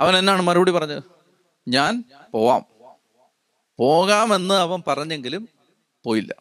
അവൻ 0.00 0.16
എന്നാണ് 0.16 0.42
മറുപടി 0.42 0.70
പറഞ്ഞത്? 0.70 1.02
ഞാൻ 1.68 2.04
പോവാം. 2.32 2.64
പോകാമെന്ന് 3.78 4.54
അവൻ 4.54 4.82
പറഞ്ഞെങ്കിലും 4.86 5.48
പോയില്ല. 6.04 6.34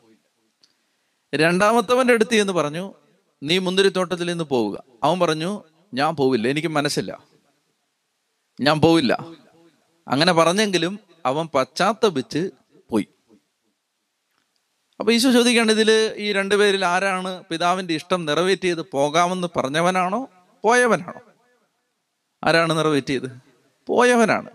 രണ്ടാമത്തവന്റെ 1.35 2.13
അടുത്ത് 2.13 2.35
എന്ന് 2.35 2.53
പറഞ്ഞു 2.53 2.93
നീ 3.43 3.57
മുന്തിരിത്തോട്ടത്തിൽ 3.57 4.31
ഇന്ന് 4.31 4.43
പോവുക. 4.43 4.83
അവൻ 5.03 5.19
പറഞ്ഞു 5.19 5.63
ഞാൻ 5.93 6.15
പോവില്ല 6.15 6.47
എനിക്ക് 6.47 6.67
മനസ്സില്ല. 6.67 7.23
ഞാൻ 8.61 8.81
പോവില്ല. 8.81 9.25
അങ്ങനെ 10.07 10.33
പറഞ്ഞെങ്കിലും 10.33 10.99
അവൻ 11.25 11.47
പശ്ചാത്തപിച്ച് 11.47 12.51
പോയി 14.99 15.03
അപ്പൊ 15.03 15.13
ഈശോ 15.13 15.31
ചോദിക്കുകയാണ് 15.31 15.71
ഇതിൽ 15.71 16.13
ഈ 16.17 16.33
രണ്ടുപേരിൽ 16.33 16.85
ആരാണ് 16.85 17.43
പിതാവിന്റെ 17.43 17.93
ഇഷ്ടം 17.93 18.25
നിറവേറ്റിയത് 18.25 18.81
പോകാമെന്ന് 18.81 19.47
പറഞ്ഞവനാണോ 19.55 20.27
പോയവനാണോ? 20.63 21.21
ആരാണ് 22.43 22.77
നിറവേറ്റിയത് 22.77 23.37
പോയവനാണ്. 23.87 24.49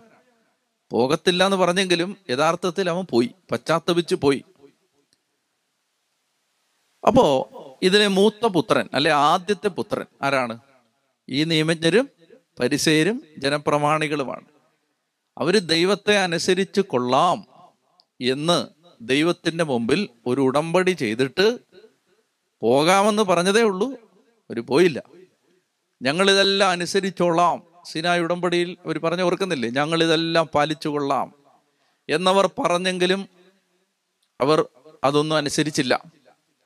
പോകത്തില്ല 0.91 1.45
എന്ന് 1.45 1.57
പറഞ്ഞെങ്കിലും 1.57 2.17
യഥാർത്ഥത്തിൽ 2.29 2.89
അവൻ 2.89 3.05
പോയി 3.09 3.31
പശ്ചാത്തപിച്ച് 3.51 4.15
പോയി. 4.15 4.43
അപ്പോ 7.07 7.49
ഇതിലെ 7.81 8.07
മൂത്ത 8.07 8.45
പുത്രൻ 8.45 8.89
അല്ലെ 8.93 9.11
ആദ്യത്തെ 9.11 9.67
പുത്രൻ 9.67 10.05
ആരാണ്? 10.21 10.59
ഈ 11.29 11.43
നിയമജ്ഞരും 11.43 12.09
പരിസയരും 12.59 13.23
ജനപ്രമാണികളുമാണ്. 13.37 14.45
അവർ 15.37 15.57
ദൈവത്തെ 15.57 16.17
അനുസരിച്ച് 16.17 16.81
കൊള്ളാം 16.81 17.45
എന്ന് 18.21 18.82
ദൈവത്തിന്റെ 19.03 19.63
മുമ്പിൽ 19.63 20.09
ഒരു 20.27 20.41
ഉടമ്പടി 20.41 20.91
ചെയ്തിട്ട് 20.91 21.59
പോകാമെന്ന് 22.61 23.23
പറഞ്ഞതേ 23.23 23.61
ഉള്ളൂ. 23.61 23.91
അവർ 24.49 24.65
പോയില്ല. 24.65 25.03
ഞങ്ങൾ 26.01 26.31
ഇതെല്ലാം 26.31 26.69
അനുസരിച്ചോളാം. 26.69 27.63
സിനായ 27.85 28.19
ഉടമ്പടിയിൽ 28.19 28.77
അവർ 28.85 28.97
പറഞ്ഞു 28.97 29.23
ഓർക്കുന്നില്ലേ? 29.23 29.69
ഞങ്ങൾ 29.69 30.03
ഇതെല്ലാം 30.03 30.49
പാലിച്ചു 30.53 30.89
കൊള്ളാം 30.89 31.33
എന്നവർ 32.09 32.49
പറഞ്ഞെങ്കിലും 32.59 33.27
അവർ 34.41 34.65
അതൊന്നും 35.03 35.35
അനുസരിച്ചില്ല. 35.35 36.03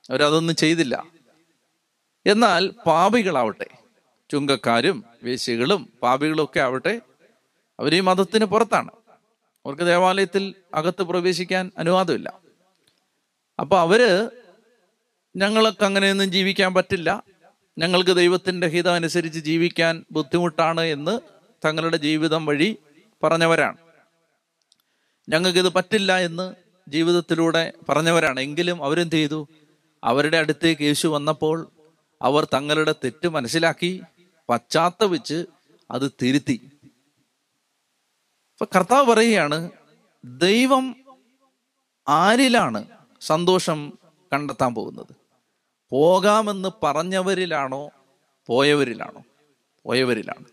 അവരതൊന്നും 0.10 0.56
ചെയ്തില്ല. 0.56 1.06
എന്നാൽ 2.26 2.72
പാപികളാവട്ടെ 2.86 3.68
ചുങ്കക്കാരും 4.32 5.04
വേശികളും 5.24 5.94
പാപികളും 6.02 6.44
ഒക്കെ 6.44 6.60
ആവട്ടെ 6.60 7.02
അവർ 7.80 7.96
ഈ 7.96 8.00
മതത്തിന് 8.00 8.46
പുറത്താണ്. 8.46 8.92
അവർക്ക് 9.68 9.84
ദേവാലയത്തിൽ 9.84 10.56
അകത്ത് 10.74 11.04
പ്രവേശിക്കാൻ 11.04 11.72
അനുവാദമില്ല. 11.78 12.34
അപ്പൊ 13.60 13.78
അവർ 13.80 14.32
ഞങ്ങൾക്ക് 15.36 15.84
അങ്ങനെയൊന്നും 15.84 16.32
ജീവിക്കാൻ 16.32 16.74
പറ്റില്ല. 16.74 17.24
ഞങ്ങൾക്ക് 17.78 18.16
ദൈവത്തിന്റെ 18.16 18.68
ഹിതം 18.68 18.94
അനുസരിച്ച് 18.94 19.40
ജീവിക്കാൻ 19.40 20.06
ബുദ്ധിമുട്ടാണ് 20.12 20.82
എന്ന് 20.82 21.20
തങ്ങളുടെ 21.66 21.98
ജീവിതം 21.98 22.46
വഴി 22.46 22.78
പറഞ്ഞവരാണ്. 23.24 23.78
ഞങ്ങൾക്കിത് 25.30 25.74
പറ്റില്ല 25.74 26.18
എന്ന് 26.18 26.54
ജീവിതത്തിലൂടെ 26.90 27.74
പറഞ്ഞവരാണ്. 27.90 28.40
എങ്കിലും 28.40 28.84
അവരെന്ത് 28.84 29.16
ചെയ്തു? 29.16 29.48
അവരുടെ 30.04 30.38
അടുത്തേക്ക് 30.38 30.82
യേശു 30.82 31.08
വന്നപ്പോൾ 31.08 31.72
അവർ 32.22 32.48
തങ്ങളുടെ 32.54 32.96
തെറ്റ് 33.04 33.28
മനസ്സിലാക്കി 33.28 34.02
പശ്ചാത്തപിച്ച് 34.50 35.46
അത് 35.92 36.12
തിരുത്തി. 36.24 36.62
അപ്പൊ 38.62 38.80
കർത്താവ് 38.80 39.06
പറയുകയാണ് 39.06 39.70
ദൈവം 40.26 40.96
ആരിലാണ് 42.08 42.86
സന്തോഷം 43.22 43.94
കണ്ടെത്താൻ 44.34 44.74
പോകുന്നത്? 44.74 45.16
പോകാമെന്ന് 45.90 46.70
പറഞ്ഞവരിലാണോ 46.84 47.90
പോയവരിലാണോ? 48.48 49.24
പോയവരിലാണ്. 49.84 50.46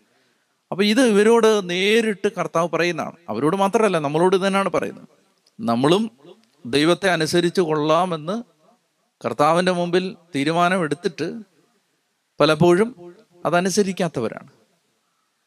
അപ്പൊ 0.71 0.83
ഇത് 0.83 1.01
ഇവരോട് 1.01 1.69
നേരിട്ട് 1.69 2.27
കർത്താവ് 2.27 2.69
പറയുന്നതാണ്. 2.69 3.15
അവരോട് 3.29 3.55
മാത്രമല്ല 3.55 3.99
നമ്മളോട് 3.99 4.47
തന്നെയാണ് 4.47 4.69
പറയുന്നത്. 4.69 5.07
നമ്മളും 5.59 6.11
ദൈവത്തെ 6.65 7.09
അനുസരിച്ച് 7.09 7.61
കൊള്ളാമെന്ന് 7.61 8.43
കർത്താവിന്റെ 9.25 9.71
മുമ്പിൽ 9.71 10.15
തീരുമാനമെടുത്തിട്ട് 10.35 11.41
പലപ്പോഴും 12.39 13.15
അതനുസരിക്കാത്തവരാണ്. 13.45 14.64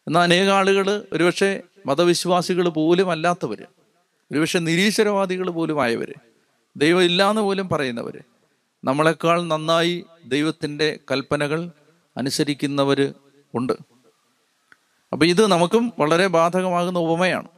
എന്നാൽ 0.08 0.22
അനേക 0.22 0.48
ആളുകൾ 0.48 1.06
ഒരുപക്ഷെ 1.12 1.62
മതവിശ്വാസികൾ 1.86 2.68
പോലും 2.68 3.10
അല്ലാത്തവർ 3.10 3.66
ഒരുപക്ഷെ 4.32 4.58
നിരീശ്വരവാദികൾ 4.58 5.50
പോലും 5.50 5.82
ആയവർ 5.82 6.14
ദൈവം 6.76 7.02
ഇല്ലാന്ന് 7.02 7.40
പോലും 7.40 7.68
പറയുന്നവർ 7.68 8.22
നമ്മളെക്കാൾ 8.84 9.42
നന്നായി 9.42 10.04
ദൈവത്തിന്റെ 10.24 10.98
കൽപ്പനകൾ 11.10 11.70
അനുസരിക്കുന്നവർ 12.16 13.14
ഉണ്ട്. 13.54 13.72
അപ്പൊ 15.12 15.26
ഇത് 15.26 15.46
നമുക്കും 15.46 15.92
വളരെ 15.98 16.26
ബാധകമാകുന്ന 16.26 16.98
ഉപമയാണ്. 16.98 17.48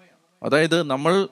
അതായത് 0.43 0.83
നമ്മൾ 0.83 1.29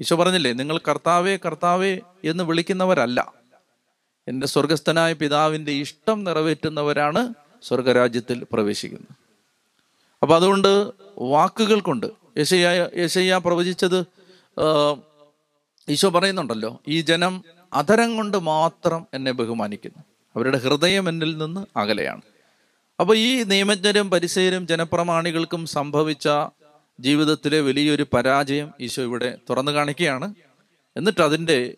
ഈശോ 0.00 0.16
പറഞ്ഞില്ലേ 0.16 0.52
നിങ്ങൾ 0.52 0.78
കർത്താവേ 0.78 1.36
കർത്താവേ 1.36 1.98
എന്ന് 2.24 2.44
വിളിക്കുന്നവരല്ല. 2.44 3.32
എന്റെ 4.28 4.46
സ്വർഗസ്ഥനായ 4.46 5.12
പിതാവിന്റെ 5.12 5.72
ഇഷ്ടം 5.72 6.24
നിറവേറ്റുന്നവരാണ് 6.24 7.34
സ്വർഗരാജ്യത്തിൽ 7.62 8.46
പ്രവേശിക്കുന്നത്. 8.52 9.19
അപ്പൊ 10.22 10.36
അതുകൊണ്ട് 10.36 10.90
വാക്കുകൾ 11.18 11.80
കൊണ്ട് 11.80 12.06
യശയ്യ 12.38 12.88
യശയ്യ 12.96 13.38
പ്രവചിച്ചത് 13.38 14.06
ഈശോ 15.88 16.08
പറയുന്നുണ്ടല്ലോ 16.08 16.80
ഈ 16.88 17.00
ജനം 17.00 17.44
അധരം 17.72 18.16
കൊണ്ട് 18.16 18.36
മാത്രം 18.36 19.06
എന്നെ 19.14 19.32
ബഹുമാനിക്കുന്നു. 19.32 20.04
അവരുടെ 20.36 20.58
ഹൃദയം 20.58 21.08
എന്നിൽ 21.08 21.38
നിന്ന് 21.38 21.78
അകലെയാണ്. 21.78 22.22
അപ്പോൾ 23.00 23.16
ഈ 23.16 23.42
നിയമജ്ഞരും 23.42 24.10
പരിസരും 24.10 24.66
ജനപ്രമാണികൾക്കും 24.66 25.66
സംഭവിച്ച 25.66 26.28
ജീവിതത്തിലെ 27.00 27.60
വലിയൊരു 27.60 28.06
പരാജയം 28.12 28.72
ഈശോ 28.80 29.02
ഇവിടെ 29.02 29.38
തുറന്നു 29.50 29.72
കാണിക്കുകയാണ്. 29.72 30.34
എന്നിട്ട് 30.96 31.20
അതിന്റെ 31.20 31.74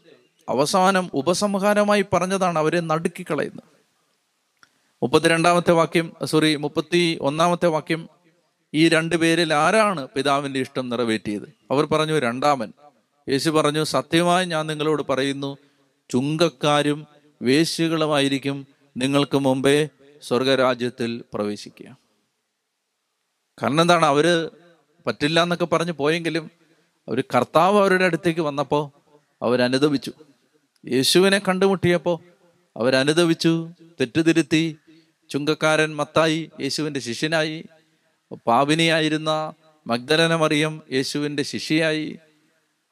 അവസാനം 0.49 1.11
ഉപസംഹാരമായി 1.15 2.05
പറഞ്ഞതാണ് 2.13 2.59
അവരെ 2.59 2.81
നടുക്കിക്കളയുന്നത്. 2.81 3.69
മുപ്പത്തിരണ്ടാമത്തെ 5.03 5.73
വാക്യം 5.73 6.13
സോറി 6.25 6.57
മുപ്പത്തി 6.57 7.19
ഒന്നാമത്തെ 7.21 7.67
വാക്യം 7.67 8.22
ഈ 8.75 8.89
രണ്ടു 8.89 9.17
പേരിൽ 9.17 9.55
ആരാണ് 9.55 10.09
പിതാവിന്റെ 10.09 10.61
ഇഷ്ടം 10.61 10.89
നിറവേറ്റിയത്? 10.89 11.53
അവർ 11.71 11.85
പറഞ്ഞു 11.85 12.19
രണ്ടാമൻ. 12.19 12.73
യേശു 13.29 13.51
പറഞ്ഞു 13.51 13.85
സത്യമായി 13.85 14.47
ഞാൻ 14.47 14.67
നിങ്ങളോട് 14.67 15.03
പറയുന്നു 15.09 15.59
ചുങ്കക്കാരും 16.11 17.07
വേശ്യകളുമായിരിക്കും 17.43 18.67
നിങ്ങൾക്ക് 18.97 19.39
മുമ്പേ 19.39 19.89
സ്വർഗരാജ്യത്തിൽ 20.23 21.25
പ്രവേശിക്കുക. 21.35 21.97
കാരണം 23.63 23.81
എന്താണ്? 23.81 24.07
അവർ 24.07 24.51
പറ്റില്ല 25.07 25.43
എന്നൊക്കെ 25.43 25.65
പറഞ്ഞ് 25.65 25.93
പോയെങ്കിലും 25.93 26.51
അവർ 27.09 27.21
കർത്താവ് 27.21 27.79
അവരുടെ 27.79 28.05
അടുത്തേക്ക് 28.05 28.41
വന്നപ്പോൾ 28.41 28.91
അവരനുദവിച്ചു 29.43 30.13
യേശുവിനെ 30.87 31.39
കണ്ടുമുട്ടിയപ്പോൾ 31.39 32.19
അവരനുദവിച്ചു 32.77 33.69
തെറ്റുതിരുത്തി 34.01 34.77
ചുങ്കക്കാരൻ 35.31 35.97
മത്തായി 35.97 36.51
യേശുവിന്റെ 36.61 37.01
ശിഷ്യനായി 37.01 37.65
പാപിനിയായിരുന്ന 38.35 39.53
മഗ്ദലന 39.87 40.37
മറിയം 40.37 40.83
യേശുവിന്റെ 40.93 41.43
ശിഷ്യയായി. 41.43 42.19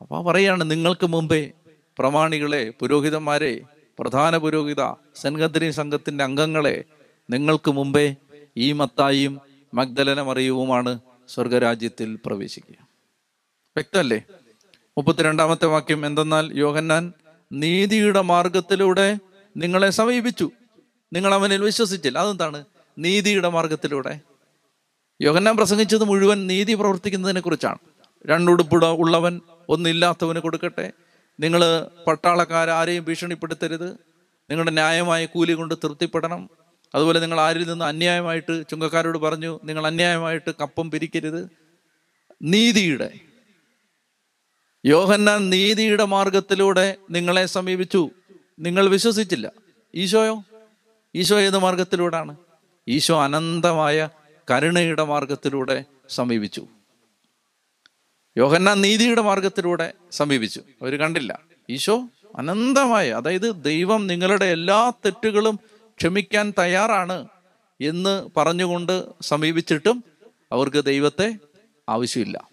അപ്പോൾ 0.01 0.25
പറയാണ് 0.25 0.71
നിങ്ങൾക്ക് 0.71 1.07
മുമ്പേ 1.07 1.51
പ്രമാണികളെ 1.99 2.73
പുരോഹിതന്മാരെ 2.81 3.61
പ്രധാന 3.99 4.37
പുരോഹിത 4.37 4.91
സെൻഗദ്രി 5.17 5.71
സംഘത്തിന്റെ 5.71 6.25
അംഗങ്ങളെ 6.25 6.85
നിങ്ങൾക്ക് 7.31 7.71
മുമ്പേ 7.71 8.17
ഈ 8.57 8.73
മത്തായും 8.73 9.41
മഗ്ദലന 9.75 10.23
മറിയവുമാണ് 10.23 10.99
സ്വർഗരാജ്യത്തിൽ 11.29 12.19
പ്രവേശിക്കുക. 12.27 12.75
വ്യക്തമല്ലേ? 13.77 14.23
മുപ്പത്തിരണ്ടാമത്തെ 14.99 15.67
വാക്യം 15.67 16.07
എന്തെന്നാൽ 16.07 16.51
യോഹന്നാൻ 16.55 17.13
നീതിയുടെ 17.53 18.21
മാർഗത്തിലൂടെ 18.21 19.19
നിങ്ങളെ 19.57 19.91
സമീപിച്ചു. 19.91 20.51
നിങ്ങൾ 21.13 21.35
അവനിൽ 21.35 21.63
വിശ്വസിച്ചില്ല. 21.63 22.19
അതെന്താണ്? 22.19 22.65
നീതിയുടെ 22.99 23.49
മാർഗത്തിലൂടെ 23.49 24.21
യോഹന്നാൻ 25.23 25.57
പ്രസംഗിച്ചത് 25.57 26.05
മുഴുവൻ 26.05 26.47
നീതി 26.47 26.75
പ്രവർത്തിക്കുന്നതിനെ 26.75 27.41
കുറിച്ചാണ്. 27.41 27.79
രണ്ടുടുപ്പുട 28.27 28.85
ഉള്ളവൻ 28.85 29.41
ഒന്നില്ലാത്തവന് 29.69 30.39
കൊടുക്കട്ടെ. 30.39 30.93
നിങ്ങൾ 31.41 31.89
പട്ടാളക്കാരാരെയും 32.07 33.05
ഭീഷണിപ്പെടുത്തരുത്. 33.05 33.91
നിങ്ങളുടെ 34.51 34.71
ന്യായമായ 34.71 35.27
കൂലി 35.27 35.53
കൊണ്ട് 35.53 35.75
തൃപ്തിപ്പെടണം. 35.75 36.51
അതുപോലെ 36.95 37.21
നിങ്ങൾ 37.21 37.41
ആരിൽ 37.41 37.69
നിന്ന് 37.69 37.85
അന്യായമായിട്ട് 37.85 38.65
ചുങ്കക്കാരോട് 38.71 39.19
പറഞ്ഞു 39.19 39.61
നിങ്ങൾ 39.65 39.87
അന്യായമായിട്ട് 39.87 40.51
കപ്പം 40.61 40.91
പിരിക്കരുത്. 40.91 41.51
നീതിയുടെ 42.43 43.11
യോഹന്നാൻ 44.87 45.51
നീതിയുടെ 45.51 46.05
മാർഗത്തിലൂടെ 46.05 46.97
നിങ്ങളെ 47.11 47.47
സമീപിച്ചു. 47.47 48.11
നിങ്ങൾ 48.59 48.89
വിശ്വസിച്ചില്ല. 48.89 49.53
ഈശോയോ? 49.95 50.45
ഈശോ 51.15 51.41
ഏത് 51.41 51.59
മാർഗത്തിലൂടെയാണ്. 51.59 52.37
ഈശോ 52.89 53.23
അനന്തമായ 53.23 54.09
കരുണയുടെ 54.51 55.05
മാർഗത്തിലൂടെ 55.05 55.85
സമീപിച്ചു. 56.09 56.67
യോഹന്നാൻ 58.37 58.81
നീതിയുടെ 58.81 59.21
മാർഗത്തിലൂടെ 59.21 59.93
സമീപിച്ചു. 60.11 60.61
അവർ 60.83 60.99
കണ്ടില്ല. 60.99 61.41
ഈശോ 61.71 62.09
അനന്തമായ 62.37 63.11
അതായത് 63.11 63.65
ദൈവം 63.65 64.07
നിങ്ങളുടെ 64.07 64.45
എല്ലാ 64.45 64.91
തെറ്റുകളും 64.91 65.59
ക്ഷമിക്കാൻ 65.97 66.53
തയ്യാറാണ് 66.59 67.29
എന്ന് 67.81 68.31
പറഞ്ഞുകൊണ്ട് 68.37 69.05
സമീപിച്ചിട്ടും 69.23 70.05
അവർക്ക് 70.53 70.85
ദൈവത്തെ 70.85 71.35
ആവശ്യമില്ല. 71.89 72.49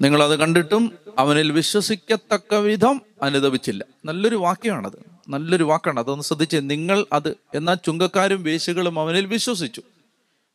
നിങ്ങളത് 0.00 0.38
കണ്ടിട്ടും 0.38 0.98
അവനിൽ 1.18 1.52
വിശ്വസിക്കത്തക്ക 1.52 2.54
വിധം 2.54 3.00
അനുദപിച്ചില്ല. 3.22 3.84
നല്ലൊരു 4.04 4.36
വാക്യമാണത്. 4.36 5.11
നല്ലൊരു 5.28 5.64
വാക്കാണ്. 5.64 6.00
അതൊന്ന് 6.00 6.24
ശ്രദ്ധിച്ച് 6.24 6.56
നിങ്ങൾ 6.60 7.06
അത് 7.12 7.36
എന്നാൽ 7.54 7.74
ചുങ്കക്കാരും 7.74 8.42
വേശികളും 8.42 9.00
അവനിൽ 9.00 9.26
വിശ്വസിച്ചു. 9.26 9.82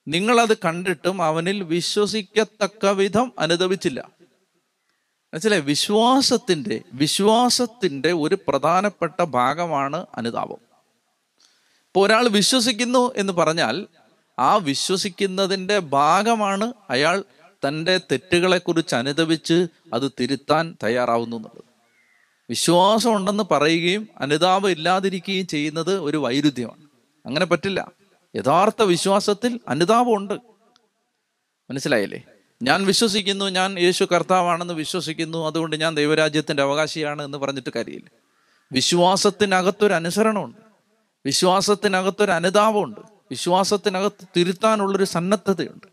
നിങ്ങളത് 0.08 0.58
കണ്ടിട്ടും 0.58 1.22
അവനിൽ 1.22 1.64
വിശ്വസിക്കത്തക്ക 1.64 2.86
വിധം 2.86 3.32
അനുദപിച്ചില്ല. 3.40 4.10
മനസ്സിലെ 5.34 5.60
വിശ്വാസത്തിന്റെ 5.60 6.82
വിശ്വാസത്തിന്റെ 6.94 8.12
ഒരു 8.12 8.38
പ്രധാനപ്പെട്ട 8.48 9.24
ഭാഗമാണ് 9.24 10.06
അനുതാപം. 10.16 10.58
ഇപ്പോൾ 11.88 12.06
ഒരാൾ 12.06 12.28
വിശ്വസിക്കുന്നു 12.28 13.12
എന്ന് 13.18 13.34
പറഞ്ഞാൽ 13.34 13.88
ആ 14.40 14.56
വിശ്വസിക്കുന്നതിന്റെ 14.56 15.80
ഭാഗമാണ് 15.80 16.74
അയാൾ 16.90 17.24
തന്റെ 17.68 17.98
തെറ്റുകളെക്കുറിച്ച് 17.98 18.96
അനുദവിച്ച് 18.96 19.68
അത് 19.94 20.12
തിരുത്താൻ 20.20 20.76
തയ്യാറാവുന്നു 20.84 21.36
എന്നുള്ളത്. 21.36 21.67
വിശ്വാസം 22.50 23.16
ഉണ്ടെന്ന് 23.16 23.44
പറയുകയും 23.52 24.08
അനുതാപം 24.18 24.72
ഇല്ലാതിരിക്കുകയും 24.72 25.48
ചെയ്യുന്നത് 25.48 26.00
ഒരു 26.00 26.18
വൈരുദ്ധ്യമാണ്. 26.18 26.84
അങ്ങനെ 27.26 27.46
പറ്റില്ല. 27.46 27.92
യഥാർത്ഥ 28.36 28.82
വിശ്വാസത്തിൽ 28.82 29.60
അനുതാപമുണ്ട്. 29.68 30.34
മനസ്സിലായില്ലേ? 31.72 32.24
ഞാൻ 32.64 32.86
വിശ്വസിക്കുന്നു 32.86 33.46
ഞാൻ 33.46 33.80
യേശു 33.80 34.04
കർത്താവാണെന്ന് 34.04 34.74
വിശ്വസിക്കുന്നു 34.74 35.46
അതുകൊണ്ട് 35.46 35.76
ഞാൻ 35.76 35.96
ദൈവരാജ്യത്തിന്റെ 35.96 36.64
അവകാശിയാണ് 36.64 37.22
എന്ന് 37.22 37.38
പറഞ്ഞിട്ട് 37.38 37.70
കാര്യമില്ല. 37.76 38.10
വിശ്വാസത്തിനകത്തൊരു 38.72 39.94
അനുസരണമുണ്ട്. 39.94 40.58
വിശ്വാസത്തിനകത്തൊരു 41.26 42.32
അനുതാപമുണ്ട്. 42.32 43.00
വിശ്വാസത്തിനകത്ത് 43.32 44.28
തിരുത്താനുള്ളൊരു 44.38 45.04
സന്നദ്ധതയുണ്ട്. 45.04 45.88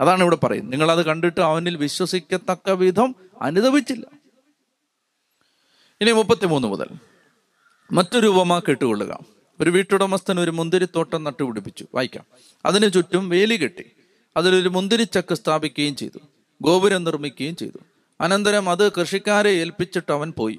അതാണ് 0.00 0.20
ഇവിടെ 0.20 0.36
പറയുന്നത്. 0.36 0.72
നിങ്ങളത് 0.72 1.06
കണ്ടിട്ട് 1.06 1.40
അവനിൽ 1.40 1.76
വിശ്വസിക്കത്തക്ക 1.76 2.70
വിധം 2.70 3.14
അനുദപിച്ചില്ല. 3.42 4.23
ഇനി 6.00 6.12
മുപ്പത്തിമൂന്ന് 6.12 6.68
മുതൽ. 6.68 6.86
മറ്റൊരു 7.92 8.26
ഉപമ 8.26 8.58
കേട്ടുകൊള്ളുക. 8.58 9.18
ഒരു 9.60 9.70
വീട്ടുടമസ്ഥൻ 9.70 10.40
ഒരു 10.40 10.50
മുന്തിരിത്തോട്ടം 10.50 11.24
നട്ടുപിടിപ്പിച്ചു. 11.24 11.86
വായിക്കാം. 11.94 12.24
അതിനു 12.66 12.88
ചുറ്റും 12.88 13.28
വേലി 13.28 13.56
കെട്ടി. 13.56 13.84
അതിലൊരു 14.36 14.68
മുന്തിരിച്ചക്ക് 14.68 15.34
സ്ഥാപിക്കുകയും 15.34 15.96
ചെയ്തു. 15.96 16.18
ഗോപുരം 16.62 17.04
നിർമ്മിക്കുകയും 17.04 17.56
ചെയ്തു. 17.56 17.78
അനന്തരം 18.20 18.70
അത് 18.70 18.92
കൃഷിക്കാരെ 18.92 19.50
ഏൽപ്പിച്ചിട്ട് 19.50 20.12
അവൻ 20.12 20.32
പോയി. 20.38 20.58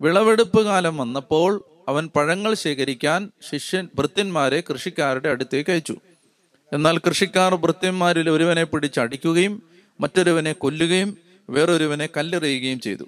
വിളവെടുപ്പ് 0.00 0.64
കാലം 0.64 0.96
വന്നപ്പോൾ 0.96 1.64
അവൻ 1.88 2.08
പഴങ്ങൾ 2.16 2.54
ശേഖരിക്കാൻ 2.54 3.30
ശിഷ്യൻ 3.50 3.88
ഭൃത്യന്മാരെ 3.94 4.62
കൃഷിക്കാരുടെ 4.70 5.28
അടുത്തേക്ക് 5.28 5.70
അയച്ചു. 5.70 5.96
എന്നാൽ 6.72 6.98
കൃഷിക്കാർ 6.98 7.54
ഭൃത്യന്മാരിൽ 7.54 8.30
ഒരുവനെ 8.30 8.64
പിടിച്ചടിക്കുകയും 8.64 9.62
മറ്റൊരുവനെ 10.00 10.52
കൊല്ലുകയും 10.52 11.18
വേറൊരുവനെ 11.50 12.08
കല്ലെറിയുകയും 12.16 12.80
ചെയ്തു. 12.80 13.04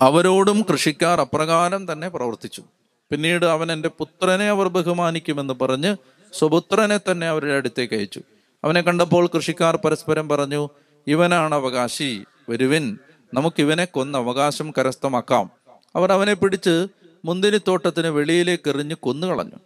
അവരോടും 0.00 0.66
കൃഷിക്കാർ 0.72 1.20
അപ്രകാരം 1.20 1.92
തന്നെ 1.92 2.08
പ്രവർത്തിച്ചു. 2.08 2.62
പിന്നീട് 3.10 3.46
അവൻ 3.46 3.72
എന്റെ 3.72 3.88
പുത്രനെ 3.88 4.48
അവർ 4.48 4.68
ബഹുമാനിക്കുമെന്ന് 4.68 5.54
പറഞ്ഞ് 5.54 5.96
സ്വപുത്രനെ 6.32 6.98
തന്നെ 6.98 7.28
അവരുടെ 7.28 7.52
അടുത്തേക്ക് 7.52 7.94
അയച്ചു. 7.94 8.20
അവനെ 8.64 8.80
കണ്ടപ്പോൾ 8.80 9.28
കൃഷിക്കാർ 9.34 9.76
പരസ്പരം 9.76 10.28
പറഞ്ഞു 10.28 10.68
ഇവനാണ് 11.06 11.54
അവകാശി 11.54 12.24
വരുവിൻ. 12.48 12.98
നമുക്ക് 13.34 13.60
ഇവനെ 13.60 13.84
കൊന്ന് 13.84 14.18
അവകാശം 14.18 14.72
കരസ്ഥമാക്കാം. 14.78 15.50
അവർ 15.96 16.12
അവനെ 16.12 16.34
പിടിച്ച് 16.34 16.86
മുന്തിരിത്തോട്ടത്തിന് 17.24 18.06
വെളിയിലേക്ക് 18.06 18.68
എറിഞ്ഞ് 18.68 18.94
കൊന്നുകളഞ്ഞു. 18.94 19.58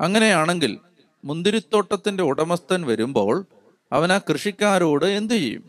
അങ്ങനെയാണെങ്കിൽ 0.00 0.78
മുന്തിരിത്തോട്ടത്തിന്റെ 1.24 2.22
ഉടമസ്ഥൻ 2.22 2.86
വരുമ്പോൾ 2.86 3.44
അവൻ 3.92 4.12
ആ 4.12 4.18
കൃഷിക്കാരോട് 4.18 5.04
എന്തു 5.04 5.34
ചെയ്യും? 5.34 5.64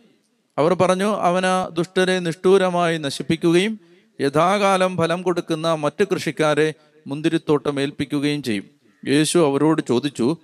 അവർ 0.57 0.73
പറഞ്ഞു 0.73 1.15
അവനാ 1.15 1.69
ദുഷ്ടരെ 1.73 2.19
നിഷ്ഠൂരമായി 2.19 2.97
നശിപ്പിക്കുകയും 2.97 3.86
യഥാകാലം 4.21 4.97
ഫലം 4.97 5.21
കൊടുക്കുന്ന 5.21 5.73
മറ്റു 5.73 6.03
കൃഷിക്കാരെ 6.03 6.73
മുന്തിരിത്തോട്ടം 7.07 7.81
ഏൽപ്പിക്കുകയും 7.81 8.43
ചെയ്യും. 8.43 8.63
യേശു 9.07 9.39
അവരോട് 9.39 9.81
ചോദിച്ചു 9.87 10.37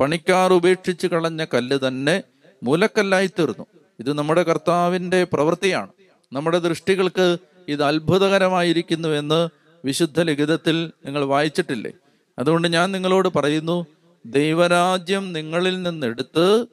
പണിക്കാർ 0.00 0.52
ഉപേക്ഷിച്ച് 0.52 1.06
കളഞ്ഞ 1.06 1.44
കല്ല് 1.44 1.78
തന്നെ 1.88 2.22
മൂലക്കല്ലായി 2.62 3.26
തീർന്നു. 3.26 3.66
ഇത് 4.00 4.12
നമ്മുടെ 4.12 4.42
കർത്താവിന്റെ 4.42 5.24
പ്രവൃത്തിയാണ്. 5.24 5.88
നമ്മുടെ 6.32 6.58
ദൃഷ്ടികൾക്ക് 6.58 7.36
ഇത് 7.68 7.82
അത്ഭുതകരമായിരിക്കുന്നു 7.82 9.08
എന്ന് 9.08 9.48
വിശുദ്ധ 9.84 10.20
ലിഖിതത്തിൽ 10.20 10.92
നിങ്ങൾ 11.04 11.24
വായിച്ചിട്ടില്ലേ? 11.24 11.92
അതുകൊണ്ട് 12.38 12.68
ഞാൻ 12.68 12.92
നിങ്ങളോട് 12.92 13.28
പറയുന്നു 13.28 13.86
ദൈവരാജ്യം 14.26 15.32
നിങ്ങളിൽ 15.32 15.82
നിന്നെടുത്ത് 15.82 16.66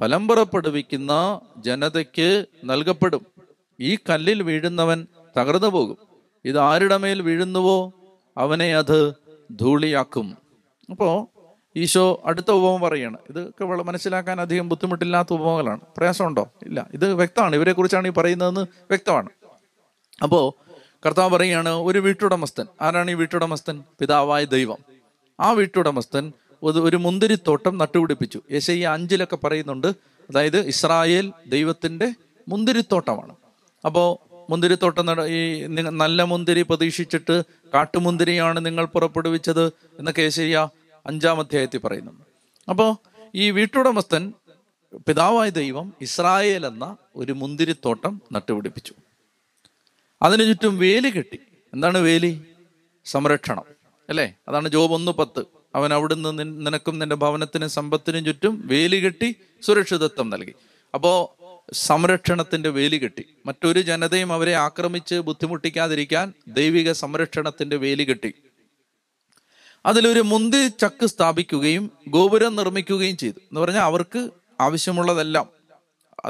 ഫലം 0.00 0.28
പുറപ്പെടുവിക്കുന്ന 0.28 1.40
ജനതയ്ക്ക് 1.58 2.46
നൽകപ്പെടും. 2.64 3.26
ഈ 3.80 3.96
കല്ലിൽ 3.96 4.42
വീഴുന്നവൻ 4.42 5.06
തകർന്നു 5.36 5.66
പോകും. 5.66 5.98
ഇത് 6.44 6.58
ആരുടെ 6.58 6.96
മേൽ 6.96 7.22
വീഴുന്നുവോ 7.22 7.92
അവനെ 8.36 8.76
അത് 8.76 9.12
ധൂളിയാക്കും. 9.50 10.36
അപ്പോൾ 10.90 11.26
ഈശോ 11.76 12.22
അടുത്ത 12.26 12.50
ഉപമ 12.50 12.88
പറയാണ്. 12.88 13.16
ഇതൊക്കെ 13.30 13.64
മനസ്സിലാക്കാൻ 13.64 14.40
അധികം 14.40 14.68
ബുദ്ധിമുട്ടില്ലാത്ത 14.68 15.28
ഉപമകളാണ്. 15.32 15.80
പ്രയാസമുണ്ടോ? 15.96 16.48
ഇല്ല. 16.62 16.86
ഇത് 16.94 17.14
വ്യക്തമാണ്. 17.14 17.56
ഇവരെ 17.56 17.72
കുറിച്ചാണ് 17.72 18.08
ഈ 18.08 18.10
പറയുന്നതെന്ന് 18.10 18.60
വ്യക്തമാണ്. 18.60 19.28
അപ്പോൾ 20.22 20.52
കർത്താവ് 21.06 21.30
പറയുകയാണ് 21.30 21.68
ഒരു 21.68 21.98
വീട്ടുടമസ്ഥൻ. 21.98 22.66
ആരാണ് 22.82 23.10
ഈ 23.10 23.14
വീട്ടുടമസ്ഥൻ? 23.14 23.82
പിതാവായ 23.98 24.44
ദൈവം. 24.44 24.78
ആ 25.40 25.50
വീട്ടുടമസ്ഥൻ 25.50 26.32
ഒരു 26.62 26.96
മുന്തിരിത്തോട്ടം 26.96 27.78
നട്ടുപിടിപ്പിച്ചു. 27.78 28.42
യേശയ്യ 28.52 28.86
അഞ്ചിലൊക്കെ 28.86 29.36
പറയുന്നുണ്ട്. 29.36 29.86
അതായത് 30.30 30.60
ഇസ്രായേൽ 30.60 31.32
ദൈവത്തിന്റെ 31.48 32.12
മുന്തിരിത്തോട്ടമാണ്. 32.48 33.36
അപ്പോൾ 33.84 34.35
മുന്തിരിത്തോട്ടം 34.50 35.26
ഈ 35.26 35.66
നല്ല 35.66 36.22
മുന്തിരി 36.22 36.62
പ്രതീക്ഷിച്ചിട്ട് 36.62 37.42
കാട്ടുമുന്തിരിയാണ് 37.74 38.66
നിങ്ങൾ 38.66 38.84
പുറപ്പെടുവിച്ചത് 38.84 39.66
എന്ന 39.98 40.10
കേശയ്യ 40.10 40.68
അഞ്ചാം 41.06 41.40
അധ്യായത്തിൽ 41.40 41.78
പറയുന്നുണ്ട്. 41.78 42.22
അപ്പോൾ 42.70 42.96
ഈ 43.34 43.50
വീട്ടുടമസ്ഥൻ 43.50 44.32
പിതാവായ 45.08 45.48
ദൈവം 45.48 45.92
ഇസ്രായേൽ 46.00 46.66
എന്ന 46.66 46.96
ഒരു 47.16 47.32
മുന്തിരിത്തോട്ടം 47.32 48.22
നട്ടുപിടിപ്പിച്ചു. 48.32 48.94
അതിനു 50.22 50.44
ചുറ്റും 50.44 50.78
വേലി 50.78 51.10
കെട്ടി. 51.10 51.38
എന്താണ് 51.74 51.98
വേലി? 51.98 52.42
സംരക്ഷണം. 53.04 53.62
അല്ലേ? 54.08 54.34
അതാണ് 54.48 54.68
ജോബ് 54.68 54.92
ഒന്ന് 54.92 55.12
പത്ത്. 55.12 55.44
അവൻ 55.74 55.94
അവിടുന്ന് 55.94 56.38
നിനക്കും 56.66 56.98
നിന്റെ 56.98 57.16
ഭവനത്തിനും 57.16 57.70
സമ്പത്തിനും 57.70 58.24
ചുറ്റും 58.24 58.62
വേലി 58.66 58.96
കെട്ടി 58.96 59.34
സുരക്ഷിതത്വം 59.62 60.30
നൽകി. 60.30 60.54
അപ്പോ 60.94 61.35
സംരക്ഷണത്തിന്റെ 61.72 62.68
വേലി 62.68 62.96
കെട്ടി. 62.96 63.24
മറ്റൊരു 63.46 63.80
ജനതയും 63.80 64.32
അവരെ 64.32 64.54
ആക്രമിച്ച് 64.54 65.14
ബുദ്ധിമുട്ടിക്കാതിരിക്കാൻ 65.14 66.32
ദൈവിക 66.48 66.92
സംരക്ഷണത്തിന്റെ 66.92 67.76
വേലി 67.76 68.04
കെട്ടി. 68.04 68.34
അതിലൊരു 69.86 70.20
മുന്തി 70.20 70.68
ചക്ക് 70.68 71.06
സ്ഥാപിക്കുകയും 71.06 71.90
ഗോപുരം 72.08 72.56
നിർമ്മിക്കുകയും 72.56 73.16
ചെയ്തു. 73.16 73.38
എന്ന് 73.38 73.60
പറഞ്ഞാൽ 73.60 73.82
അവർക്ക് 73.82 74.30
ആവശ്യമുള്ളതെല്ലാം 74.60 75.48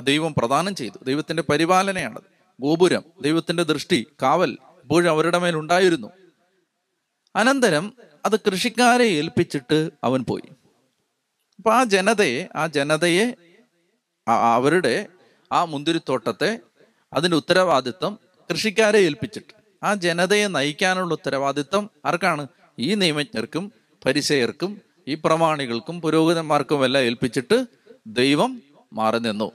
ദൈവം 0.00 0.34
പ്രദാനം 0.34 0.74
ചെയ്തു. 0.74 1.04
ദൈവത്തിന്റെ 1.04 1.42
പരിപാലനയാണ് 1.42 2.20
ഗോപുരം 2.60 3.02
ദൈവത്തിന്റെ 3.22 3.62
ദൃഷ്ടി 3.62 4.06
കാവൽ 4.22 4.50
എപ്പോഴും 4.52 5.10
അവരുടെ 5.10 5.38
മേൽ 5.38 5.56
ഉണ്ടായിരുന്നു. 5.56 6.10
അനന്തരം 7.36 7.92
അത് 8.26 8.40
കൃഷിക്കാരെ 8.40 9.04
ഏൽപ്പിച്ചിട്ട് 9.04 9.90
അവൻ 10.04 10.24
പോയി. 10.28 10.48
അപ്പൊ 11.56 11.72
ആ 11.72 11.84
ജനതയെ 11.84 12.48
ആ 12.56 12.66
ജനതയെ 12.66 13.34
അവരുടെ 14.28 15.06
ആ 15.52 15.64
മുന്തിരിത്തോട്ടത്തെ 15.64 16.58
അതിന്റെ 17.12 17.36
ഉത്തരവാദിത്വം 17.36 18.18
കൃഷിക്കാരെ 18.50 18.98
ഏൽപ്പിച്ചിട്ട്. 18.98 19.84
ആ 19.84 19.94
ജനതയെ 19.94 20.46
നയിക്കാനുള്ള 20.46 21.14
ഉത്തരവാദിത്വം 21.14 21.90
ആർക്കാണ്? 22.06 22.46
ഈ 22.78 22.94
നിയമജ്ഞർക്കും 22.94 23.72
പരിസയർക്കും 24.06 24.82
ഈ 25.08 25.14
പ്രമാണികൾക്കും 25.14 26.00
പുരോഹിതന്മാർക്കും 26.00 26.84
എല്ലാം 26.84 27.04
ഏൽപ്പിച്ചിട്ട് 27.04 27.66
ദൈവം 28.06 28.62
മാറി 28.92 29.18
നിന്നു. 29.18 29.52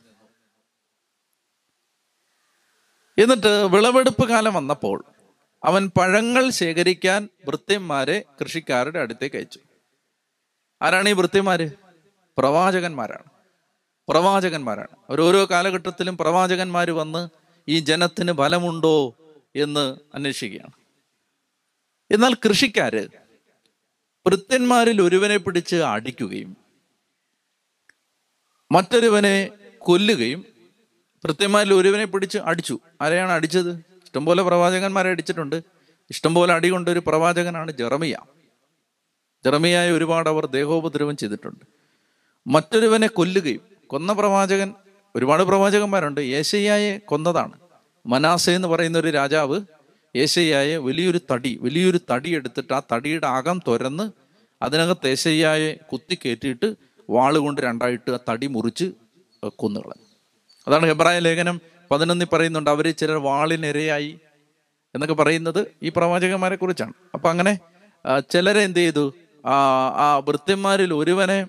എന്നിട്ട് 3.17 3.47
വിളവെടുപ്പ് 3.47 4.29
കാലം 4.29 4.53
വന്നപ്പോൾ 4.53 5.03
അവൻ 5.63 5.91
പഴങ്ങൾ 5.97 6.49
ശേഖരിക്കാൻ 6.49 7.29
വൃത്യന്മാരെ 7.45 8.23
കൃഷിക്കാരുടെ 8.41 8.99
അടുത്തേക്ക് 8.99 9.35
അയച്ചു. 9.35 9.59
ആരാണ് 10.81 11.09
ഈ 11.09 11.13
വൃത്യന്മാര് 11.13 11.71
പ്രവാചകന്മാരാണ്. 12.37 13.30
പ്രവാചകന്മാരാണ്. 14.11 14.95
ഓരോരോ 15.09 15.47
കാലഘട്ടത്തിലും 15.51 16.17
പ്രവാചകന്മാർ 16.17 16.91
വന്ന് 16.91 17.29
ഈ 17.67 17.79
ജനത്തിന് 17.79 18.31
ഫലമുണ്ടോ 18.31 19.15
എന്ന് 19.55 19.97
അന്വേഷിക്കുകയാണ്. 20.15 20.71
എന്നാൽ 22.11 22.33
കൃഷിക്കാര് 22.33 23.07
വൃത്യന്മാരിൽ 24.27 25.01
ഒരുവനെ 25.01 25.37
പിടിച്ച് 25.37 25.75
അടിക്കുകയും 25.75 26.57
മറ്റൊരുവനെ 28.71 29.49
കൊല്ലുകയും 29.77 30.45
ഭൃത്യന്മാരിൽ 31.23 31.73
ഒരുവനെ 31.73 32.05
പിടിച്ച് 32.05 32.37
അടിച്ചു. 32.37 32.79
ആരെയാണ് 33.01 33.31
അടിച്ചത്? 33.31 33.71
ഇഷ്ടംപോലെ 33.77 34.43
പ്രവാചകന്മാരെ 34.43 35.09
അടിച്ചിട്ടുണ്ട്. 35.09 35.61
ഇഷ്ടംപോലെ 36.09 36.53
അടി 36.53 36.69
കൊണ്ട 36.69 36.89
ഒരു 36.89 37.01
പ്രവാചകനാണ് 37.07 37.71
ജെറമിയ. 37.71 38.17
ജെറമിയായ 39.45 39.91
ഒരുപാട് 39.91 40.29
അവർ 40.29 40.45
ദേഹോപദ്രവം 40.45 41.17
ചെയ്തിട്ടുണ്ട്. 41.17 41.65
മറ്റൊരുവനെ 42.47 43.07
കൊല്ലുകയും 43.07 43.61
കൊന്ന 43.91 44.13
പ്രവാചകൻ 44.13 44.73
ഒരുപാട് 45.15 45.43
പ്രവാചകന്മാരുണ്ട്. 45.43 46.21
യേശയ്യായെ 46.21 46.97
കൊന്നതാണ്. 46.97 47.51
മനാസ 48.05 48.49
എന്ന് 48.49 48.67
പറയുന്ന 48.67 48.97
ഒരു 48.97 49.09
രാജാവ് 49.09 49.61
യേശയ്യായെ 50.15 50.77
വലിയൊരു 50.77 51.19
തടി 51.31 51.59
വലിയൊരു 51.61 51.99
തടി 52.11 52.29
എടുത്തിട്ട് 52.35 52.73
ആ 52.73 52.81
തടിയുടെ 52.91 53.27
അകം 53.27 53.59
തുരന്ന് 53.67 54.05
അതിനകത്ത് 54.61 55.07
യേശയ്യായെ 55.07 55.73
കുത്തി 55.91 56.15
കയറ്റിയിട്ട് 56.15 56.75
വാളുകൊണ്ട് 57.09 57.61
രണ്ടായിട്ട് 57.61 58.11
ആ 58.11 58.19
തടി 58.29 58.47
മുറിച്ച് 58.47 58.91
കൊന്നുകളഞ്ഞു. 59.55 60.07
അതാണ് 60.67 60.85
ഹെബ്രായ 60.85 61.19
ലേഖനം 61.19 61.61
പതിനൊന്നിൽ 61.91 62.27
പറയുന്നുണ്ട് 62.33 62.69
അവർ 62.69 62.93
ചിലർ 62.93 63.17
വാളിനിരയായി 63.17 64.19
എന്നൊക്കെ 64.95 65.15
പറയുന്നത് 65.15 65.67
ഈ 65.83 65.89
പ്രവാചകന്മാരെ 65.89 66.55
കുറിച്ചാണ് 66.55 66.93
അപ്പൊ 67.13 67.29
അങ്ങനെ 67.29 67.59
ചിലരെ 68.31 68.61
എന്ത് 68.61 68.79
ചെയ്തു? 68.79 69.13
ആ 69.45 69.55
ആ 69.95 70.17
വൃത്യന്മാരിൽ 70.27 70.93
ഒരുവനെ 70.93 71.47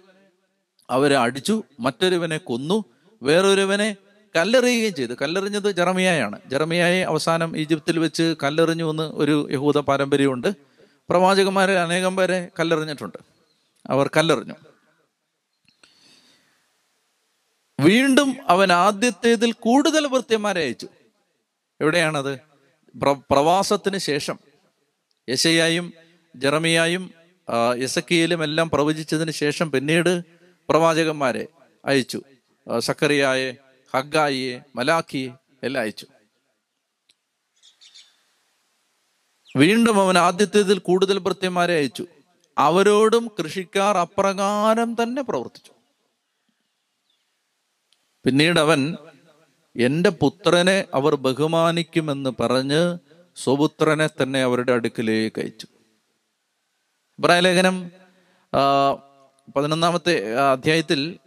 അവരെ 0.92 1.16
അടിച്ചു 1.16 1.62
മറ്റൊരുവനെ 1.80 2.36
കൊന്നു 2.36 2.84
വേറൊരുവനെ 3.22 3.96
കല്ലെറിയുകയും 4.36 4.94
ചെയ്തു. 4.94 5.12
കല്ലെറിഞ്ഞത് 5.22 5.70
ജെറമിയായാണ്. 5.70 6.40
ജെറമിയായെ 6.46 7.04
അവസാനം 7.04 7.56
ഈജിപ്തിൽ 7.56 7.98
വെച്ച് 7.98 8.34
കല്ലെറിഞ്ഞു 8.42 8.90
എന്ന് 8.90 9.02
ഒരു 9.02 9.48
യഹൂദ 9.50 9.78
പാരമ്പര്യമുണ്ട്. 9.78 10.48
പ്രവാചകന്മാരെ 11.10 11.78
അനേകം 11.78 12.16
പേരെ 12.16 12.48
കല്ലെറിഞ്ഞിട്ടുണ്ട്. 12.60 13.18
അവർ 13.90 14.10
കല്ലെറിഞ്ഞു. 14.16 14.54
വീണ്ടും 17.80 18.36
അവൻ 18.48 18.72
ആദ്യത്തേതിൽ 18.72 19.52
കൂടുതൽ 19.52 20.06
വൃത്യന്മാരെ 20.06 20.60
അയച്ചു. 20.60 20.88
എവിടെയാണത്? 21.80 22.38
പ്ര- 22.98 23.22
പ്രവാസത്തിന് 23.30 23.98
ശേഷം. 23.98 24.38
യശയായും 25.28 25.92
ജെറമിയായും 26.36 27.10
ആ, 27.50 27.74
എല്ലാം 28.42 28.70
പ്രവചിച്ചതിന് 28.70 29.30
ശേഷം 29.30 29.70
പിന്നീട് 29.70 30.41
പ്രവാചകന്മാരെ 30.72 31.44
അയച്ചു. 31.84 32.18
സക്കറിയായെ 32.78 33.48
ഹഗ്ഗായിയെ 33.94 34.60
മലാഖിയെ 34.76 35.30
എല്ലാം 35.62 35.82
അയച്ചു. 35.82 36.06
വീണ്ടും 39.56 39.96
അവൻ 40.00 40.18
ആദ്യത്തേതിൽ 40.18 40.78
കൂടുതൽ 40.78 41.18
ഭൃത്യന്മാരെ 41.18 41.74
അയച്ചു. 41.74 42.06
അവരോടും 42.58 43.24
കൃഷിക്കാർ 43.38 43.98
അപ്രകാരം 43.98 44.90
തന്നെ 45.02 45.22
പ്രവർത്തിച്ചു. 45.22 45.72
പിന്നീട് 48.24 48.60
അവൻ 48.60 48.96
എന്റെ 49.76 50.10
പുത്രനെ 50.10 50.84
അവർ 50.94 51.14
ബഹുമാനിക്കുമെന്ന് 51.14 52.30
പറഞ്ഞ് 52.40 52.82
സ്വപുത്രനെ 53.36 54.08
തന്നെ 54.22 54.42
അവരുടെ 54.42 54.72
അടുക്കിലേക്ക് 54.72 55.40
അയച്ചു. 55.40 55.66
ഇബ്രാഹിം 57.18 57.44
ലേഖനം 57.44 57.76
പതിനൊന്നാമത്തെ 59.56 60.34
അധ്യായത്തിൽ 60.34 61.18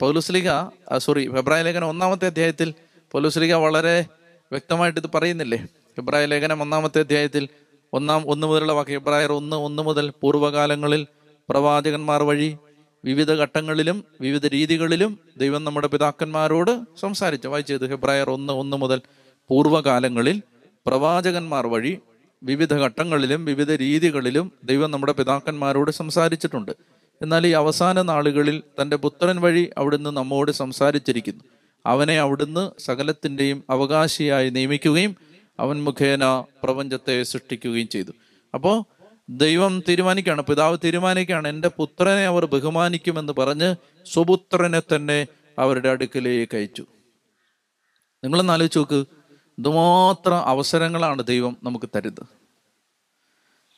പൗലുസ്ലിക 0.00 0.48
സോറി 0.98 1.30
ഫെബ്രായ 1.34 1.62
ലേഖനം 1.62 1.88
ഒന്നാമത്തെ 1.88 2.26
അധ്യായത്തിൽ 2.26 2.74
പൗലുസ്ലിക 3.12 3.54
വളരെ 3.54 4.04
വ്യക്തമായിട്ട് 4.52 5.00
ഇത് 5.00 5.06
പറയുന്നില്ലേ? 5.14 5.58
ഫെബ്രായ 5.96 6.26
ലേഖനം 6.26 6.62
ഒന്നാമത്തെ 6.62 6.98
അധ്യായത്തിൽ 6.98 7.48
ഒന്നാം 7.92 8.22
ഒന്ന് 8.26 8.46
മുതലുള്ള 8.46 8.72
വാക്ക് 8.72 8.90
ഫെബ്രായർ 8.90 9.32
ഒന്ന് 9.32 9.56
ഒന്ന് 9.56 9.82
മുതൽ 9.82 10.12
പൂർവകാലങ്ങളിൽ 10.20 11.06
പ്രവാചകന്മാർ 11.48 12.22
വഴി 12.22 12.58
വിവിധ 13.04 13.32
ഘട്ടങ്ങളിലും 13.32 14.04
വിവിധ 14.20 14.46
രീതികളിലും 14.46 15.18
ദൈവം 15.36 15.64
നമ്മുടെ 15.64 15.86
പിതാക്കന്മാരോട് 15.86 16.84
സംസാരിച്ചു. 17.00 17.48
വായിച്ചത് 17.48 17.88
ഫെബ്രായർ 17.88 18.30
ഒന്ന് 18.30 18.52
ഒന്ന് 18.52 18.76
മുതൽ 18.76 19.00
പൂർവകാലങ്ങളിൽ 19.50 20.42
പ്രവാചകന്മാർ 20.86 21.66
വഴി 21.66 21.98
വിവിധ 22.42 22.74
ഘട്ടങ്ങളിലും 22.74 23.44
വിവിധ 23.44 23.70
രീതികളിലും 23.72 24.52
ദൈവം 24.64 24.90
നമ്മുടെ 24.90 25.12
പിതാക്കന്മാരോട് 25.12 25.90
സംസാരിച്ചിട്ടുണ്ട്. 25.90 26.72
എന്നാൽ 27.22 27.46
ഈ 27.46 27.50
അവസാന 27.50 28.02
നാളുകളിൽ 28.02 28.62
തന്റെ 28.82 28.96
പുത്രൻ 28.96 29.40
വഴി 29.40 29.70
അവിടുന്ന് 29.78 30.10
നമ്മോട് 30.10 30.52
സംസാരിച്ചിരിക്കുന്നു. 30.52 31.44
അവനെ 31.86 32.20
അവിടുന്ന് 32.20 32.80
സകലത്തിന്റെയും 32.80 33.64
അവകാശിയായി 33.70 34.50
നിയമിക്കുകയും 34.50 35.16
അവൻ 35.60 35.84
മുഖേന 35.84 36.44
പ്രപഞ്ചത്തെ 36.62 37.22
സൃഷ്ടിക്കുകയും 37.22 37.88
ചെയ്തു. 37.88 38.12
അപ്പോൾ 38.54 38.84
ദൈവം 39.30 39.82
തീരുമാനിക്കുകയാണ് 39.88 40.42
പിതാവ് 40.42 40.78
തീരുമാനിക്കുകയാണ് 40.84 41.48
എന്റെ 41.48 41.68
പുത്രനെ 41.68 42.26
അവർ 42.26 42.44
ബഹുമാനിക്കുമെന്ന് 42.44 43.32
പറഞ്ഞ് 43.32 43.74
സ്വപുത്രനെ 44.06 44.80
തന്നെ 44.80 45.26
അവരുടെ 45.58 45.88
അടുക്കലേക്ക് 45.88 46.56
അയച്ചു. 46.56 46.86
നിങ്ങളൊന്ന് 48.24 48.52
ആലോചിച്ച് 48.52 48.78
നോക്ക് 48.78 49.06
ഇതുമാത്രം 49.58 50.38
അവസരങ്ങളാണ് 50.38 51.22
ദൈവം 51.22 51.56
നമുക്ക് 51.62 51.88
തരുന്നത്. 51.94 52.26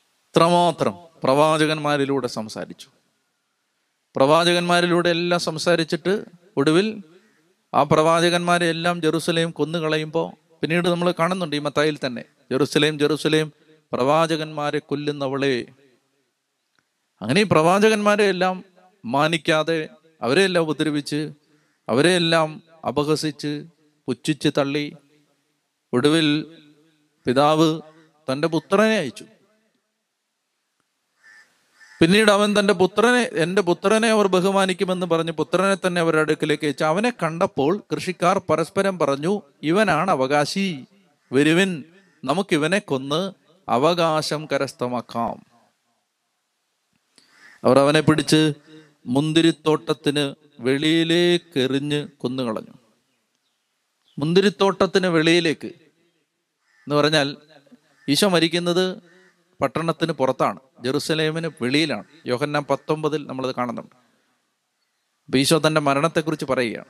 ഇത്രമാത്രം 0.05 0.93
പ്രവാചകന്മാരിലൂടെ 1.23 2.27
സംസാരിച്ചു. 2.27 2.87
പ്രവാചകന്മാരിലൂടെ 4.15 5.09
എല്ലാം 5.09 5.41
സംസാരിച്ചിട്ട് 5.41 6.25
ഒടുവിൽ 6.57 7.03
ആ 7.73 7.83
പ്രവാചകന്മാരെ 7.83 8.65
എല്ലാം 8.65 9.01
ജെറുസലേം 9.01 9.51
കൊന്നുകളയുമ്പോൾ 9.51 10.57
പിന്നീട് 10.61 10.89
നമ്മൾ 10.89 11.13
കാണുന്നുണ്ട് 11.19 11.55
ഈ 11.55 11.59
മത്തായിൽ 11.59 11.99
തന്നെ 12.05 12.23
ജെറുസലേം 12.51 12.99
ജെറുസലേം 12.99 13.51
പ്രവാചകന്മാരെ 13.93 14.79
കൊല്ലുന്നവളെ. 14.79 15.65
അങ്ങനെ 17.21 17.41
ഈ 17.41 17.45
പ്രവാചകന്മാരെ 17.51 18.23
എല്ലാം 18.23 18.65
മാനിക്കാതെ 19.05 19.89
അവരെ 20.21 20.41
എല്ലാം 20.41 20.61
ഉപദ്രവിച്ച് 20.61 21.31
അവരെ 21.89 22.09
എല്ലാം 22.09 22.61
അപഹസിച്ച് 22.87 23.65
പുച്ഛിച്ച് 24.07 24.49
തള്ളി. 24.57 24.93
ഒടുവിൽ 25.93 26.45
പിതാവ് 27.25 27.81
തന്റെ 28.31 28.47
പുത്രനെ 28.47 28.97
അയച്ചു. 28.97 29.25
പിന്നീട് 32.01 32.31
അവൻ 32.31 32.59
തന്റെ 32.59 32.73
പുത്രനെ 32.73 33.29
എന്റെ 33.33 33.61
പുത്രനെ 33.61 34.07
അവർ 34.07 34.27
ബഹുമാനിക്കുമെന്ന് 34.27 35.05
പറഞ്ഞ് 35.05 35.31
പുത്രനെ 35.31 35.87
തന്നെ 35.87 36.01
അവരുടെ 36.01 36.21
അടുക്കിലേക്ക് 36.21 36.65
അയച്ചു 36.65 36.83
അവനെ 36.83 37.13
കണ്ടപ്പോൾ 37.23 37.83
കൃഷിക്കാർ 37.93 38.41
പരസ്പരം 38.49 38.99
പറഞ്ഞു 38.99 39.41
ഇവനാണ് 39.63 40.11
അവകാശി. 40.11 40.85
വരുവിൻ 41.31 41.83
നമുക്കിവനെ 42.23 42.79
കൊന്ന് 42.79 43.31
അവകാശം 43.69 44.47
കരസ്ഥമാക്കാം. 44.51 45.43
അവർ 47.63 47.79
അവനെ 47.79 48.01
പിടിച്ച് 48.01 48.53
മുന്തിരിത്തോട്ടത്തിന് 49.05 50.35
വെളിയിലേക്ക് 50.59 51.59
എറിഞ്ഞ് 51.59 52.07
കൊന്നുകളഞ്ഞു. 52.17 52.73
മുന്തിരിത്തോട്ടത്തിന് 54.19 55.07
വെളിയിലേക്ക് 55.07 55.67
എന്ന് 55.67 56.95
പറഞ്ഞാൽ 56.95 57.37
ഈശോ 58.09 58.27
മരിക്കുന്നത് 58.27 59.10
പട്ടണത്തിന് 59.61 60.11
പുറത്താണ്. 60.11 60.59
ജെറുസലേമിന് 60.83 61.49
വെളിയിലാണ്. 61.61 62.03
യോഹന്നാൻ 62.25 62.63
പത്തൊമ്പതിൽ 62.69 63.27
നമ്മളത് 63.27 63.55
കാണുന്നുണ്ട്. 63.55 63.95
ഈശോ 65.37 65.61
തന്റെ 65.67 65.81
മരണത്തെക്കുറിച്ച് 65.81 66.45
പറയുകയാണ്. 66.45 66.85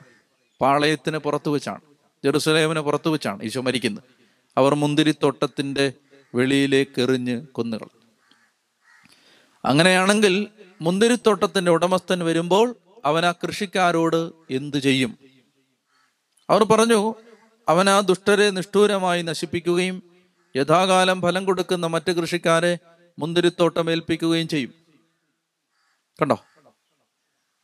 പാളയത്തിന് 0.60 1.18
പുറത്തു 1.18 1.50
വെച്ചാണ്. 1.50 1.80
ജെറുസലേമിന് 2.24 2.80
പുറത്തു 2.80 3.10
വെച്ചാണ് 3.10 3.42
ഈശോ 3.42 3.60
മരിക്കുന്നത്. 3.60 4.04
അവർ 4.56 4.74
മുന്തിരിത്തോട്ടത്തിന്റെ 4.74 5.92
വെളിയിലേക്ക് 6.34 7.00
എറിഞ്ഞ് 7.00 7.46
കൊന്നുകൾ 7.46 7.88
അങ്ങനെയാണെങ്കിൽ 9.64 10.48
മുന്തിരിത്തോട്ടത്തിന്റെ 10.80 11.70
ഉടമസ്ഥൻ 11.70 12.24
വരുമ്പോൾ 12.24 12.76
അവൻ 13.04 13.26
ആ 13.26 13.32
കൃഷിക്കാരോട് 13.32 14.32
എന്തു 14.50 14.76
ചെയ്യും? 14.76 15.18
അവർ 16.50 16.64
പറഞ്ഞു 16.64 17.14
അവൻ 17.68 17.90
ആ 17.90 18.00
ദുഷ്ടരെ 18.00 18.50
നിഷ്ഠൂരമായി 18.50 19.22
നശിപ്പിക്കുകയും 19.22 20.11
യഥാകാലം 20.56 21.22
ഫലം 21.22 21.44
കൊടുക്കുന്ന 21.44 21.86
മറ്റ് 21.86 22.12
കൃഷിക്കാരെ 22.12 22.78
മുന്തിരിത്തോട്ടം 23.18 23.90
ഏൽപ്പിക്കുകയും 23.90 24.48
ചെയ്യും. 24.48 24.74
കണ്ടോ? 26.22 26.38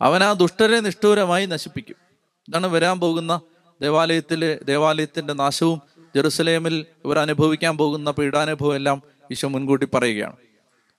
അവൻ 0.01 0.25
ആ 0.25 0.33
ദുഷ്ടരെ 0.33 0.81
നിഷ്ഠൂരമായി 0.81 1.47
നശിപ്പിക്കും. 1.47 1.97
ഇതാണ് 2.49 2.67
വരാൻ 2.67 3.01
പോകുന്ന 3.01 3.41
ദേവാലയത്തിലെ 3.83 4.61
ദേവാലയത്തിന്റെ 4.65 5.33
നാശവും 5.33 5.83
ജെറുസലേമിൽ 6.17 6.87
ഇവർ 7.05 7.19
അനുഭവിക്കാൻ 7.19 7.77
പോകുന്ന 7.77 8.11
പീഡാനുഭവം 8.11 8.77
എല്ലാം 8.77 9.03
ഈശോ 9.31 9.49
മുൻകൂട്ടി 9.49 9.89
പറയുകയാണ്. 9.95 10.37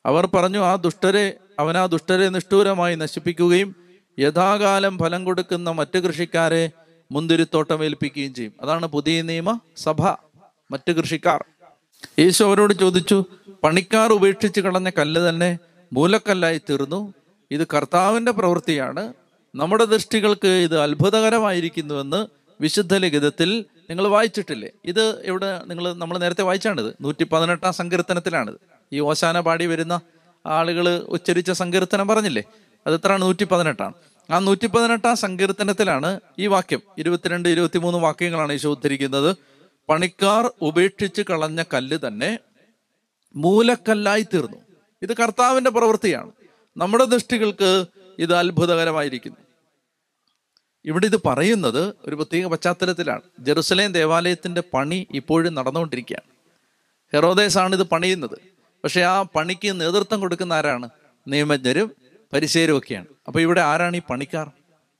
അവർ 0.05 0.25
പറഞ്ഞു 0.25 0.59
ആ 0.59 0.75
ദുഷ്ടരെ 0.75 1.37
അവൻ 1.59 1.77
ആ 1.77 1.85
ദുഷ്ടരെ 1.85 2.29
നിഷ്ഠൂരമായി 2.29 2.95
നശിപ്പിക്കുകയും 2.95 3.75
യഥാകാലം 4.19 4.97
ഫലം 4.97 5.25
കൊടുക്കുന്ന 5.25 5.71
മറ്റു 5.71 5.99
കൃഷിക്കാരെ 5.99 6.71
മുന്തിരിത്തോട്ടം 7.11 7.85
ഏൽപ്പിക്കുകയും 7.85 8.33
ചെയ്യും. 8.33 8.53
അതാണ് 8.61 8.85
പുതിയ 8.85 9.21
നിയമ 9.21 9.59
സഭ. 9.77 10.01
മറ്റു 10.71 10.91
കൃഷിക്കാർ 10.91 11.45
യേശു 12.19 12.43
അവരോട് 12.43 12.73
ചോദിച്ചു 12.73 13.25
പണിക്കാർ 13.63 14.11
ഉപേക്ഷിച്ച് 14.11 14.61
കളഞ്ഞ 14.61 14.89
കല്ല് 14.89 15.29
തന്നെ 15.29 15.59
മൂലക്കല്ലായി 15.93 16.61
തീർന്നു. 16.69 17.13
ഇത് 17.51 17.67
കർത്താവിന്റെ 17.67 18.31
പ്രവൃത്തിയാണ്. 18.31 19.13
നമ്മുടെ 19.55 19.85
ദൃഷ്ടികൾക്ക് 19.85 20.47
ഇത് 20.47 20.79
അത്ഭുതകരമായിരിക്കുന്നുവെന്ന് 20.79 22.27
വിശുദ്ധ 22.61 22.95
ലിഖിതത്തിൽ 22.95 23.65
നിങ്ങൾ 23.89 24.07
വായിച്ചിട്ടില്ലേ? 24.07 24.69
ഇത് 24.85 25.21
ഇവിടെ 25.21 25.61
നിങ്ങൾ 25.67 25.93
നമ്മൾ 25.93 26.17
നേരത്തെ 26.17 26.41
വായിച്ചാണിത്. 26.41 26.93
നൂറ്റി 27.01 27.23
പതിനെട്ടാം 27.23 27.73
സങ്കീർത്തനത്തിലാണിത്. 27.73 28.55
ഈ 28.93 28.99
ഓശാന 28.99 29.39
പാടി 29.39 29.65
വരുന്ന 29.65 30.01
ആളുകൾ 30.45 30.89
ഉച്ചരിച്ച 30.89 31.51
സങ്കീർത്തനം 31.51 32.07
പറഞ്ഞില്ലേ? 32.07 32.43
അത് 32.87 32.95
എത്രയാണ്? 32.95 33.21
നൂറ്റി 33.21 33.43
പതിനെട്ടാണ് 33.43 33.93
ആ 34.31 34.39
നൂറ്റി 34.39 34.67
പതിനെട്ടാം 34.67 35.15
സങ്കീർത്തനത്തിലാണ് 35.15 36.19
ഈ 36.39 36.47
വാക്യം. 36.47 36.81
ഇരുപത്തിരണ്ട് 36.97 37.49
ഇരുപത്തിമൂന്ന് 37.49 37.99
വാക്യങ്ങളാണ് 37.99 38.53
ഈശോ 38.53 38.71
ഉദ്ധരിക്കുന്നത്. 38.71 39.35
പണിക്കാർ 39.89 40.51
ഉപേക്ഷിച്ച് 40.61 41.21
കളഞ്ഞ 41.21 41.63
കല്ല് 41.73 41.97
തന്നെ 42.07 42.39
മൂലക്കല്ലായി 43.35 44.21
തീർന്നു. 44.21 44.57
ഇത് 45.01 45.17
കർത്താവിന്റെ 45.17 45.69
പ്രവൃത്തിയാണ്. 45.69 46.31
നമ്മുടെ 46.77 47.05
ദൃഷ്ടികൾക്ക് 47.05 47.85
ഇത് 48.19 48.35
അത്ഭുതകരമായിരിക്കുന്നു. 48.35 49.37
ഇവിടെ 50.85 51.05
ഇത് 51.05 51.23
പറയുന്നത് 51.25 51.93
ഒരു 52.05 52.15
പ്രത്യേക 52.15 52.45
പശ്ചാത്തലത്തിലാണ്. 52.45 53.21
ജെറുസലേം 53.39 53.91
ദേവാലയത്തിന്റെ 53.91 54.63
പണി 54.73 55.07
ഇപ്പോഴും 55.11 55.53
നടന്നുകൊണ്ടിരിക്കുകയാണ്. 55.53 56.35
ഹെറോദേസാണ് 57.13 57.75
ഇത് 57.75 57.83
പണിയുന്നത്. 57.83 58.37
പക്ഷെ 58.83 59.01
ആ 59.01 59.21
പണിക്ക് 59.21 59.81
നേതൃത്വം 59.81 60.19
കൊടുക്കുന്ന 60.19 60.53
ആരാണ്? 60.53 60.89
നിയമജ്ഞരും 61.27 61.91
പരിശേരും 62.33 62.77
ഒക്കെയാണ്. 62.77 63.05
അപ്പൊ 63.27 63.39
ഇവിടെ 63.39 63.61
ആരാണ് 63.61 63.97
ഈ 63.97 64.01
പണിക്കാർ? 64.09 64.51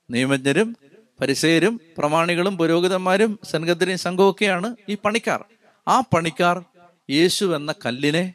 നിയമജ്ഞരും 0.10 0.78
പരിസേരും 1.22 1.82
പ്രമാണികളും 1.98 2.58
പുരോഹിതന്മാരും 2.58 3.40
സൻഗദ്രയും 3.44 3.98
സംഘമൊക്കെയാണ് 3.98 4.76
ഈ 4.90 4.98
പണിക്കാർ. 5.06 5.46
ആ 5.88 6.00
പണിക്കാർ 6.00 6.64
യേശു 7.10 7.56
എന്ന 7.56 7.74
കല്ലിനെ 7.86 8.34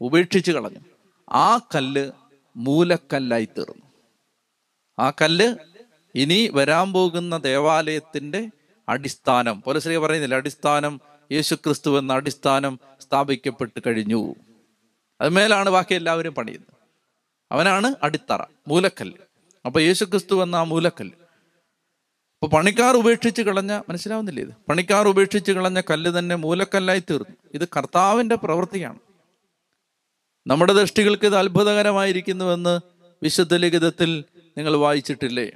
ഉപേക്ഷിച്ചു 0.00 0.52
കളഞ്ഞു. 0.52 0.78
ആ 1.30 1.58
കല്ല് 1.58 2.10
മൂലക്കല്ലായി 2.56 3.44
തീർന്നു. 3.44 3.86
ആ 4.98 5.10
കല്ല് 5.10 5.56
ഇനി 6.14 6.50
വരാൻ 6.54 6.92
പോകുന്ന 6.92 7.36
ദേവാലയത്തിന്റെ 7.36 8.48
അടിസ്ഥാനം 8.88 9.62
പോലീശ്രീ 9.62 9.96
പറയുന്നില്ല 9.96 10.34
അടിസ്ഥാനം 10.34 11.00
യേശു 11.32 11.54
ക്രിസ്തു 11.54 11.98
എന്ന 11.98 12.12
അടിസ്ഥാനം 12.12 12.80
സ്ഥാപിക്കപ്പെട്ട് 13.00 13.82
കഴിഞ്ഞു. 13.86 14.34
അതുമേലാണ് 15.20 15.70
ബാക്കി 15.70 15.94
എല്ലാവരും 15.94 16.34
പണിയുന്നത്. 16.34 16.74
അവനാണ് 17.52 17.94
അടിത്തറ 18.02 18.44
മൂലക്കല്ല്. 18.68 19.16
അപ്പൊ 19.66 19.80
യേശു 19.80 20.04
ക്രിസ്തു 20.04 20.42
എന്ന 20.42 20.56
ആ 20.56 20.62
മൂലക്കല്ല് 20.62 21.19
അപ്പൊ 22.42 22.58
പണിക്കാർ 22.58 22.96
ഉപേക്ഷിച്ച് 22.96 23.42
കളഞ്ഞ 23.42 23.82
മനസ്സിലാവുന്നില്ലേ 23.88 24.42
ഇത്? 24.42 24.50
പണിക്കാർ 24.68 25.08
ഉപേക്ഷിച്ച് 25.08 25.52
കളഞ്ഞ 25.52 25.80
കല്ല് 25.80 26.18
തന്നെ 26.18 26.34
മൂലക്കല്ലായി 26.34 26.98
തീർന്നു. 26.98 27.36
ഇത് 27.54 27.68
കർത്താവിന്റെ 27.76 28.34
പ്രവൃത്തിയാണ്. 28.34 28.98
നമ്മുടെ 30.46 30.72
ദൃഷ്ടികൾക്ക് 30.72 31.26
ഇത് 31.26 31.36
അത്ഭുതകരമായിരിക്കുന്നുവെന്ന് 31.36 32.80
വിശുദ്ധ 33.22 33.54
ലിഖിതത്തിൽ 33.54 34.24
നിങ്ങൾ 34.58 34.76
വായിച്ചിട്ടില്ലേ? 34.76 35.50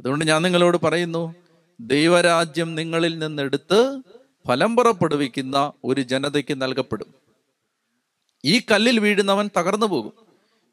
അതുകൊണ്ട് 0.00 0.24
ഞാൻ 0.24 0.42
നിങ്ങളോട് 0.42 0.76
പറയുന്നു 0.76 1.34
ദൈവരാജ്യം 1.80 2.74
നിങ്ങളിൽ 2.74 3.18
നിന്നെടുത്ത് 3.18 4.00
ഫലം 4.46 4.76
പുറപ്പെടുവിക്കുന്ന 4.76 5.72
ഒരു 5.84 6.00
ജനതയ്ക്ക് 6.00 6.62
നൽകപ്പെടും. 6.62 7.14
ഈ 8.44 8.58
കല്ലിൽ 8.58 9.00
വീഴുന്നവൻ 9.00 9.50
തകർന്നു 9.56 9.86
പോകും. 9.86 10.12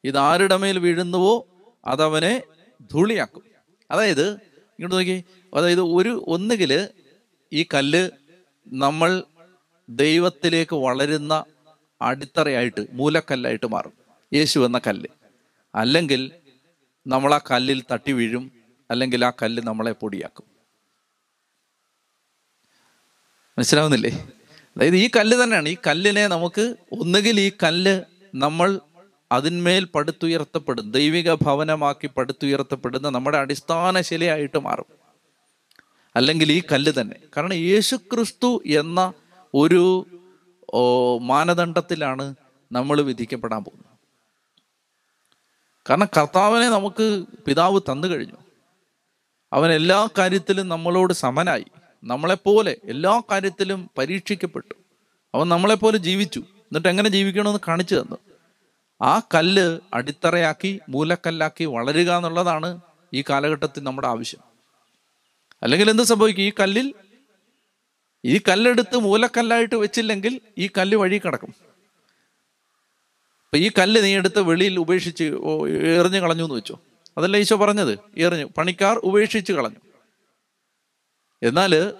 ഇത് 0.04 0.18
ആരുടെ 0.18 0.58
മേൽ 0.58 0.80
വീഴുന്നുവോ 0.80 1.48
അതവനെ 1.86 2.44
ധൂളിയാക്കും. 2.92 3.44
അതായത് 3.92 4.47
ഇങ്ങോട്ട് 4.80 4.96
നോക്കി. 4.96 5.24
അതായത് 5.56 5.82
ഒരു 5.82 6.26
ഒന്നുകിൽ 6.28 6.90
ഈ 7.54 7.66
കല്ല് 7.74 8.10
നമ്മൾ 8.68 9.24
ദൈവത്തിലേക്ക് 9.90 10.76
വളരുന്ന 10.76 11.46
അടിത്തറയായിട്ട് 12.02 12.86
മൂലക്കല്ലായിട്ട് 12.92 13.66
മാറും. 13.66 13.94
യേശു 14.34 14.60
എന്ന 14.60 14.82
കല്ല്. 14.88 15.08
അല്ലെങ്കിൽ 15.76 16.32
നമ്മൾ 17.08 17.34
ആ 17.34 17.40
കല്ലിൽ 17.52 17.84
തട്ടി 17.92 18.12
വീഴും 18.12 18.52
അല്ലെങ്കിൽ 18.92 19.26
ആ 19.26 19.30
കല്ല് 19.30 19.64
നമ്മളെ 19.64 19.92
പൊടിയാക്കും. 19.92 20.46
മനസ്സിലാവുന്നില്ലേ? 23.58 24.30
അതായത് 24.78 24.96
ഈ 24.96 25.10
കല്ല് 25.16 25.44
തന്നെയാണ്. 25.44 25.70
ഈ 25.70 25.78
കല്ലിനെ 25.88 26.28
നമുക്ക് 26.28 26.76
ഒന്നുകിൽ 26.92 27.40
ഈ 27.40 27.52
കല്ല് 27.64 28.02
നമ്മൾ 28.36 28.80
അതിന്മേൽ 29.32 29.86
പടുത്തുയർത്തപ്പെടും. 29.86 30.92
ദൈവിക 30.92 31.34
ഭവനമാക്കി 31.34 32.08
പടുത്തുയർത്തപ്പെടുന്ന 32.08 33.10
നമ്മുടെ 33.10 33.38
അടിസ്ഥാന 33.38 34.02
ശിലയായിട്ട് 34.02 34.60
മാറും. 34.60 34.86
അല്ലെങ്കിൽ 36.16 36.52
ഈ 36.52 36.62
കല്ല് 36.72 36.92
തന്നെ. 37.02 37.16
കാരണം 37.38 37.54
യേശുക്രിസ്തു 37.54 38.64
എന്ന 38.66 39.14
ഒരു 39.54 40.06
മാനദണ്ഡത്തിലാണ് 41.22 42.36
നമ്മൾ 42.72 43.02
വിധിക്കപ്പെടാൻ 43.02 43.64
പോകുന്നത്. 43.64 43.88
കാരണം 45.90 46.08
കർത്താവിനെ 46.18 46.70
നമുക്ക് 46.70 47.24
പിതാവ് 47.48 47.82
തന്നു 47.82 48.08
കഴിഞ്ഞു. 48.08 48.38
അവൻ 49.54 49.72
എല്ലാ 49.72 50.08
കാര്യത്തിലും 50.18 50.70
നമ്മളോട് 50.70 51.14
സമനായി. 51.14 51.66
നമ്മളെപ്പോലെ 52.04 52.78
എല്ലാ 52.84 53.22
കാര്യത്തിലും 53.32 53.90
പരീക്ഷിക്കപ്പെട്ടു. 53.98 54.74
അവൻ 55.36 55.50
നമ്മളെപ്പോലെ 55.50 55.98
ജീവിച്ചു. 55.98 56.40
എന്നിട്ട് 56.40 56.88
എങ്ങനെ 56.88 57.10
ജീവിക്കണമെന്ന് 57.10 57.60
കാണിച്ചു 57.68 57.96
തന്നു. 57.96 58.18
ആ 59.02 59.20
കല്ല് 59.20 59.80
അടിത്തറയാക്കി 59.94 60.80
മൂലക്കല്ലാക്കി 60.90 61.66
വളരുക 61.66 62.12
എന്നുള്ളതാണ് 62.12 62.80
ഈ 63.14 63.24
കാലഘട്ടത്തിൽ 63.30 63.84
നമ്മുടെ 63.84 64.08
ആവശ്യം. 64.08 64.40
അല്ലെങ്കിൽ 65.64 65.90
എന്ത് 65.90 66.04
സംഭവിക്കും? 66.04 66.44
ഈ 66.44 66.52
കല്ലിൽ 66.60 66.94
ഈ 68.26 68.42
കല്ലെടുത്ത് 68.48 68.98
മൂലക്കല്ലായിട്ട് 68.98 69.76
വെച്ചില്ലെങ്കിൽ 69.76 70.42
ഈ 70.58 70.70
കല്ല് 70.78 70.98
വഴി 70.98 71.18
കിടക്കും. 71.18 71.48
അപ്പൊ 73.46 73.58
ഈ 73.58 73.72
കല്ല് 73.78 74.04
നീ 74.04 74.16
എടുത്ത് 74.16 74.40
വെളിയിൽ 74.40 74.80
ഉപേക്ഷിച്ച് 74.80 75.24
എറിഞ്ഞു 76.00 76.20
കളഞ്ഞു 76.20 76.44
എന്ന് 76.44 76.56
വെച്ചു? 76.56 76.78
അതല്ല 77.18 77.38
ഈശോ 77.38 77.56
പറഞ്ഞത്? 77.56 78.00
എറിഞ്ഞു. 78.18 78.46
പണിക്കാർ 78.58 78.98
ഉപേക്ഷിച്ച് 78.98 79.54
കളഞ്ഞു. 79.54 79.80
എന്നാൽ 81.44 81.94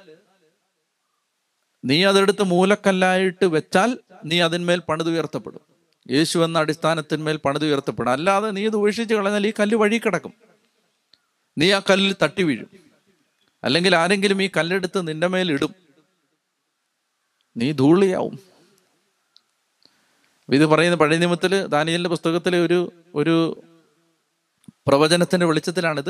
നീ 1.86 2.04
അതെടുത്ത് 2.06 2.44
മൂലക്കല്ലായിട്ട് 2.44 3.46
വെച്ചാൽ 3.46 3.98
നീ 4.26 4.42
അതിന്മേൽ 4.42 4.80
പണിതുയർത്തപ്പെടും 4.80 5.67
യേശു 6.12 6.40
എന്ന 6.40 6.60
അടിസ്ഥാനത്തിന്മേൽ 6.60 7.38
പണിതുയർത്തപ്പെടും. 7.38 8.12
അല്ലാതെ 8.12 8.52
നീ 8.52 8.66
ഇത് 8.66 8.76
ഉപേക്ഷിച്ച് 8.76 9.16
കളഞ്ഞാൽ 9.16 9.48
ഈ 9.48 9.54
കല്ല് 9.60 9.76
വഴി 9.76 9.98
കിടക്കും. 9.98 10.34
നീ 11.58 11.72
ആ 11.72 11.82
കല്ലിൽ 11.90 12.16
തട്ടി 12.24 12.44
വീഴും. 12.44 12.70
അല്ലെങ്കിൽ 13.64 13.96
ആരെങ്കിലും 13.96 14.44
ഈ 14.44 14.50
കല്ലെടുത്ത് 14.58 15.08
നിന്റെ 15.08 15.28
മേൽ 15.28 15.52
ഇടും. 15.52 15.76
നീ 17.58 17.72
ധൂളിയാവും. 17.72 18.40
ഇത് 20.50 20.66
പറയുന്ന 20.66 20.98
പഴയ 20.98 21.18
നിയമത്തിൽ 21.18 21.66
ദാനിയലിന്റെ 21.66 22.10
പുസ്തകത്തിലെ 22.10 22.60
ഒരു 22.66 22.92
ഒരു 23.16 23.62
പ്രവചനത്തിന്റെ 24.88 25.46
വെളിച്ചത്തിലാണിത്. 25.46 26.10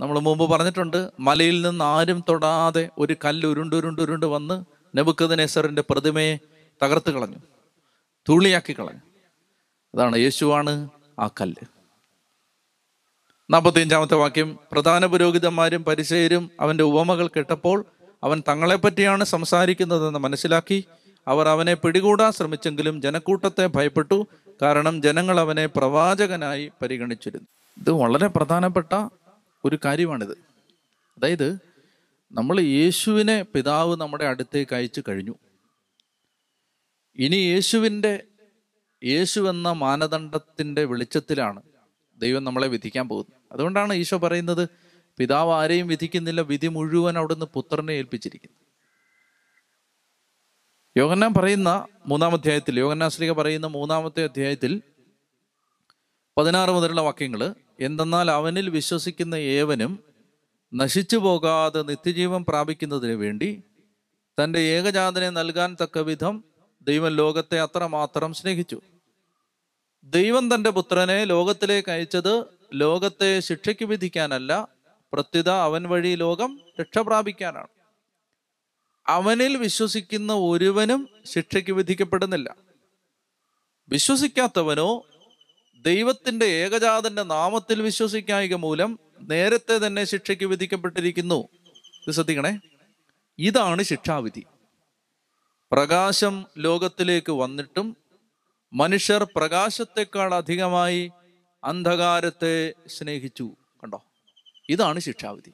നമ്മൾ 0.00 0.18
മുമ്പ് 0.18 0.50
പറഞ്ഞിട്ടുണ്ട് 0.50 1.10
മലയിൽ 1.20 1.68
നിന്ന് 1.68 1.84
ആരും 1.84 2.24
തൊടാതെ 2.28 2.88
ഒരു 2.98 3.16
കല്ല് 3.24 3.46
ഉരുണ്ട് 3.46 3.76
ഉരുണ്ട് 3.76 4.02
ഉരുണ്ട് 4.02 4.26
വന്ന് 4.26 4.64
നെബുക്കദനേസറിന്റെ 4.96 5.82
പ്രതിമയെ 5.90 6.38
തകർത്ത് 6.82 7.10
കളഞ്ഞു. 7.10 7.36
തുള്ളിയാക്കി 8.28 8.78
കളഞ്ഞു. 8.78 9.00
അതാണ് 9.94 10.18
യേശുവാണ് 10.18 10.90
ആ 11.20 11.26
കല്ല്. 11.26 11.66
നാൽപ്പത്തിയഞ്ചാമത്തെ 13.50 14.14
വാക്യം 14.14 14.58
പ്രധാന 14.72 15.06
പുരോഹിതന്മാരും 15.06 15.84
പരിചയരും 15.84 16.50
അവന്റെ 16.60 16.84
ഉപമകൾ 16.84 17.26
കേട്ടപ്പോൾ 17.26 17.84
അവൻ 18.22 18.42
തങ്ങളെപ്പറ്റിയാണ് 18.48 19.24
സംസാരിക്കുന്നതെന്ന് 19.24 20.18
മനസ്സിലാക്കി. 20.18 20.84
അവർ 21.28 21.48
അവനെ 21.48 21.74
പിടികൂടാൻ 21.74 22.32
ശ്രമിച്ചെങ്കിലും 22.32 23.02
ജനക്കൂട്ടത്തെ 23.02 23.66
ഭയപ്പെട്ടു. 23.66 24.26
കാരണം 24.62 25.02
ജനങ്ങൾ 25.02 25.40
അവനെ 25.40 25.66
പ്രവാചകനായി 25.66 26.72
പരിഗണിച്ചിരുന്നു. 26.82 27.46
ഇത് 27.78 27.90
വളരെ 27.90 28.26
പ്രധാനപ്പെട്ട 28.26 29.08
ഒരു 29.64 29.78
കാര്യമാണിത്. 29.84 30.32
അതായത് 31.18 31.58
നമ്മൾ 32.32 32.60
യേശുവിനെ 32.60 33.42
പിതാവ് 33.42 33.96
നമ്മുടെ 33.96 34.24
അടുത്തേക്ക് 34.24 34.74
അയച്ചു 34.74 35.02
കഴിഞ്ഞു. 35.08 35.34
ഇനി 37.18 37.36
യേശുവിന്റെ 37.36 38.24
യേശു 39.04 39.40
എന്ന 39.40 39.72
മാനദണ്ഡത്തിന്റെ 39.72 40.84
വെളിച്ചത്തിലാണ് 40.84 41.62
ദൈവം 42.18 42.44
നമ്മളെ 42.44 42.68
വിധിക്കാൻ 42.68 43.08
പോകുന്നത്. 43.08 43.40
അതുകൊണ്ടാണ് 43.52 43.94
ഈശോ 43.94 44.16
പറയുന്നത് 44.16 44.68
പിതാവ് 45.18 45.52
ആരെയും 45.52 45.86
വിധിക്കുന്നില്ല 45.86 46.40
വിധി 46.40 46.66
മുഴുവൻ 46.66 47.18
അവിടുന്ന് 47.18 47.46
പുത്രനെ 47.46 47.92
ഏൽപ്പിച്ചിരിക്കുന്നു. 47.92 48.56
യോഗന്നാൻ 50.96 51.34
പറയുന്ന 51.34 51.88
മൂന്നാം 52.06 52.32
അധ്യായത്തിൽ 52.32 52.78
യോഗന്നാശ്രീക 52.78 53.32
പറയുന്ന 53.32 53.66
മൂന്നാമത്തെ 53.66 54.24
അധ്യായത്തിൽ 54.24 54.82
പതിനാറ് 56.38 56.70
മുതലുള്ള 56.70 57.00
വാക്യങ്ങൾ 57.00 57.54
എന്തെന്നാൽ 57.80 58.30
അവനിൽ 58.30 58.70
വിശ്വസിക്കുന്ന 58.70 59.34
ഏവനും 59.34 60.04
നശിച്ചു 60.74 61.16
പോകാതെ 61.16 61.82
നിത്യജീവൻ 61.82 62.44
പ്രാപിക്കുന്നതിന് 62.48 63.12
വേണ്ടി 63.12 63.62
തന്റെ 64.42 64.58
ഏകജാതനെ 64.58 65.30
നൽകാൻ 65.30 65.76
തക്ക 65.82 65.98
വിധം 65.98 66.44
ദൈവം 66.82 67.10
ലോകത്തെ 67.10 67.60
അത്രമാത്രം 67.60 68.34
സ്നേഹിച്ചു. 68.34 68.80
ദൈവം 70.04 70.54
തന്റെ 70.54 70.70
പുത്രനെ 70.70 71.24
ലോകത്തിലേക്ക് 71.24 71.90
അയച്ചത് 71.90 72.44
ലോകത്തെ 72.74 73.40
ശിക്ഷയ്ക്ക് 73.40 73.84
വിധിക്കാനല്ല 73.84 74.68
പ്രത്യുത 75.12 75.48
അവൻ 75.48 75.82
വഴി 75.82 76.14
ലോകം 76.14 76.60
രക്ഷ 76.80 76.98
പ്രാപിക്കാനാണ്. 76.98 77.66
അവനിൽ 79.06 79.56
വിശ്വസിക്കുന്ന 79.56 80.32
ഒരുവനും 80.32 81.08
ശിക്ഷയ്ക്ക് 81.26 81.72
വിധിക്കപ്പെടുന്നില്ല. 81.72 82.56
വിശ്വസിക്കാത്തവനോ 83.88 85.06
ദൈവത്തിന്റെ 85.82 86.46
ഏകജാതന്റെ 86.46 87.22
നാമത്തിൽ 87.22 87.82
വിശ്വസിക്കായിക 87.82 88.54
മൂലം 88.54 88.98
നേരത്തെ 89.20 89.86
തന്നെ 89.86 90.04
ശിക്ഷയ്ക്ക് 90.04 90.44
വിധിക്കപ്പെട്ടിരിക്കുന്നു. 90.44 91.48
ശ്രദ്ധിക്കണേ. 92.10 92.58
ഇതാണ് 93.38 93.82
ശിക്ഷാവിധി. 93.82 94.44
പ്രകാശം 95.72 96.46
ലോകത്തിലേക്ക് 96.58 97.32
വന്നിട്ടും 97.32 97.96
മനുഷ്യർ 98.72 99.26
പ്രകാശത്തെക്കാൾ 99.36 100.34
അധികമായി 100.34 101.12
അന്ധകാരത്തെ 101.64 102.72
സ്നേഹിച്ചു. 102.86 103.50
കണ്ടോ? 103.82 104.02
ഇതാണ് 104.68 105.00
ശിക്ഷാവിധി. 105.00 105.52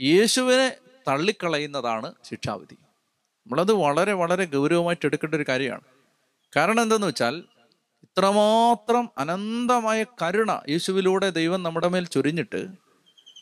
യേശുവിനെ 0.00 0.76
തള്ളിക്കളയുന്നതാണ് 1.08 2.12
ശിക്ഷാവിധി. 2.24 2.74
നമ്മളത് 2.74 3.72
വളരെ 3.72 4.12
വളരെ 4.12 4.44
ഗൗരവമായിട്ട് 4.44 5.06
എടുക്കേണ്ട 5.06 5.34
ഒരു 5.34 5.44
കാര്യമാണ്. 5.48 5.80
കാരണം 6.56 6.82
എന്തെന്ന് 6.82 7.06
വെച്ചാൽ 7.06 7.36
ഇത്രമാത്രം 8.02 9.10
അനന്തമായ 9.18 10.04
കരുണ 10.22 10.60
യേശുവിലൂടെ 10.68 11.30
ദൈവം 11.30 11.62
നമ്മുടെ 11.62 11.88
മേൽ 11.88 12.06
ചൊരിഞ്ഞിട്ട് 12.06 12.68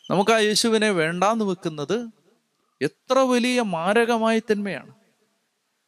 നമുക്ക് 0.09 0.31
ആ 0.31 0.37
യേശുവിനെ 0.37 0.89
വേണ്ടാന്ന് 0.89 1.45
വെക്കുന്നത് 1.45 2.07
എത്ര 2.81 3.17
വലിയ 3.19 3.61
മാരകമായ 3.61 4.39
തന്മയാണ്. 4.39 4.96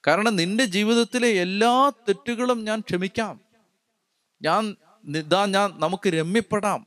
കാരണം 0.07 0.35
നിന്റെ 0.35 0.65
ജീവിതത്തിലെ 0.65 1.27
എല്ലാ 1.27 1.89
തെറ്റുകളും 1.89 2.65
ഞാൻ 2.65 2.79
ക്ഷമിക്കാം. 2.79 3.41
ഞാൻ 4.41 4.75
ഇതാ 5.15 5.45
ഞാൻ 5.45 5.79
നമുക്ക് 5.79 6.09
രമ്യപ്പെടാം. 6.09 6.85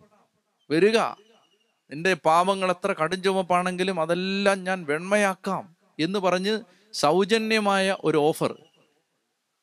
വരിക. 0.70 0.98
നിന്റെ 1.90 2.14
പാപങ്ങൾ 2.14 2.70
എത്ര 2.70 2.92
കടുംചുമപ്പാണെങ്കിലും 2.92 4.00
അതെല്ലാം 4.00 4.64
ഞാൻ 4.64 4.84
വെണ്മയാക്കാം 4.84 5.76
എന്ന് 6.00 6.18
പറഞ്ഞ് 6.18 6.60
സൗജന്യമായ 6.92 7.96
ഒരു 8.04 8.18
ഓഫർ 8.18 8.62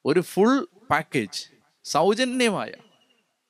ഒരു 0.05 0.19
ഫുൾ 0.19 0.67
പാക്കേജ് 0.89 1.45
സൗജന്യമായ. 1.83 2.71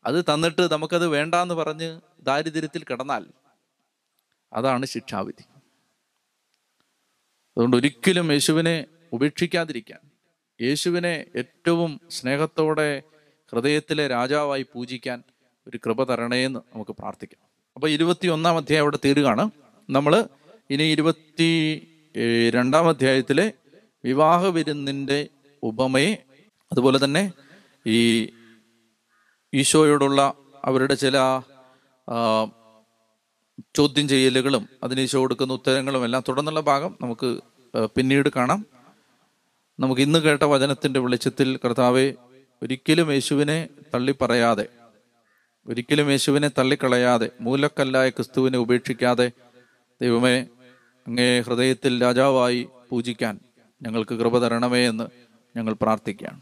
അത് 0.06 0.26
തന്നിട്ട് 0.26 0.72
നമുക്കത് 0.72 1.08
വേണ്ടാന്ന് 1.08 1.54
പറഞ്ഞ് 1.54 2.02
ദാരിദ്ര്യത്തിൽ 2.20 2.84
കിടന്നാൽ 2.84 3.26
അതാണ് 4.54 4.86
ശിക്ഷാവിധി. 4.86 5.42
അതുകൊണ്ട് 7.50 7.78
ഒരിക്കലും 7.78 8.32
യേശുവിനെ 8.32 8.86
ഉപേക്ഷിക്കാതിരിക്കാൻ. 9.14 10.00
യേശുവിനെ 10.62 11.26
ഏറ്റവും 11.36 11.92
സ്നേഹത്തോടെ 12.12 12.90
ഹൃദയത്തിലെ 13.52 14.08
രാജാവായി 14.08 14.66
പൂജിക്കാൻ 14.74 15.20
ഒരു 15.68 15.78
കൃപ 15.78 16.04
തരണേന്ന് 16.04 16.60
നമുക്ക് 16.74 16.92
പ്രാർത്ഥിക്കാം. 16.92 17.42
അപ്പൊ 17.76 17.88
ഇരുപത്തി 17.90 18.28
ഒന്നാം 18.28 18.58
അധ്യായം 18.58 18.82
അവിടെ 18.82 19.00
തീരുകയാണ്. 19.06 19.44
നമ്മൾ 19.90 20.14
ഇനി 20.70 20.84
ഇരുപത്തി 20.84 21.50
രണ്ടാം 22.56 22.90
അധ്യായത്തിലെ 22.90 23.46
വിവാഹ 24.06 24.46
വിരുന്നിന്റെ 24.46 25.20
ഉപമയെ 25.64 26.12
അതുപോലെ 26.72 26.98
തന്നെ 27.04 27.24
ഈ 27.88 28.00
ഈശോയോടുള്ള 29.54 30.34
അവരുടെ 30.66 30.96
ചില 30.96 31.18
ചോദ്യം 33.76 34.08
ചെയ്യലുകളും 34.08 34.70
അതിന് 34.84 35.02
ഈശോ 35.02 35.20
കൊടുക്കുന്ന 35.20 35.54
ഉത്തരങ്ങളും 35.54 36.04
എല്ലാം 36.06 36.24
തുടർന്നുള്ള 36.30 36.62
ഭാഗം 36.62 36.92
നമുക്ക് 37.02 37.30
പിന്നീട് 37.96 38.30
കാണാം. 38.36 38.60
നമുക്ക് 39.80 40.02
ഇന്ന് 40.02 40.20
കേട്ട 40.20 40.44
വചനത്തിന്റെ 40.44 41.00
വെളിച്ചത്തിൽ 41.00 41.58
കർത്താവെ 41.66 42.14
ഒരിക്കലും 42.64 43.12
യേശുവിനെ 43.14 43.68
തള്ളിപ്പറയാതെ 43.94 44.66
ഒരിക്കലും 45.68 46.12
യേശുവിനെ 46.12 46.48
തള്ളിക്കളയാതെ 46.48 47.30
മൂലക്കല്ലായ 47.42 48.10
ക്രിസ്തുവിനെ 48.10 48.58
ഉപേക്ഷിക്കാതെ 48.58 49.32
ദൈവമേ 50.02 50.36
അങ്ങേ 51.08 51.40
ഹൃദയത്തിൽ 51.40 52.02
രാജാവായി 52.02 52.68
പൂജിക്കാൻ 52.90 53.40
ഞങ്ങൾക്ക് 53.84 54.16
കൃപ 54.16 54.38
തരണമേ 54.40 54.86
എന്ന് 54.88 55.08
ഞങ്ങൾ 55.58 55.74
പ്രാർത്ഥിക്കുകയാണ്. 55.74 56.42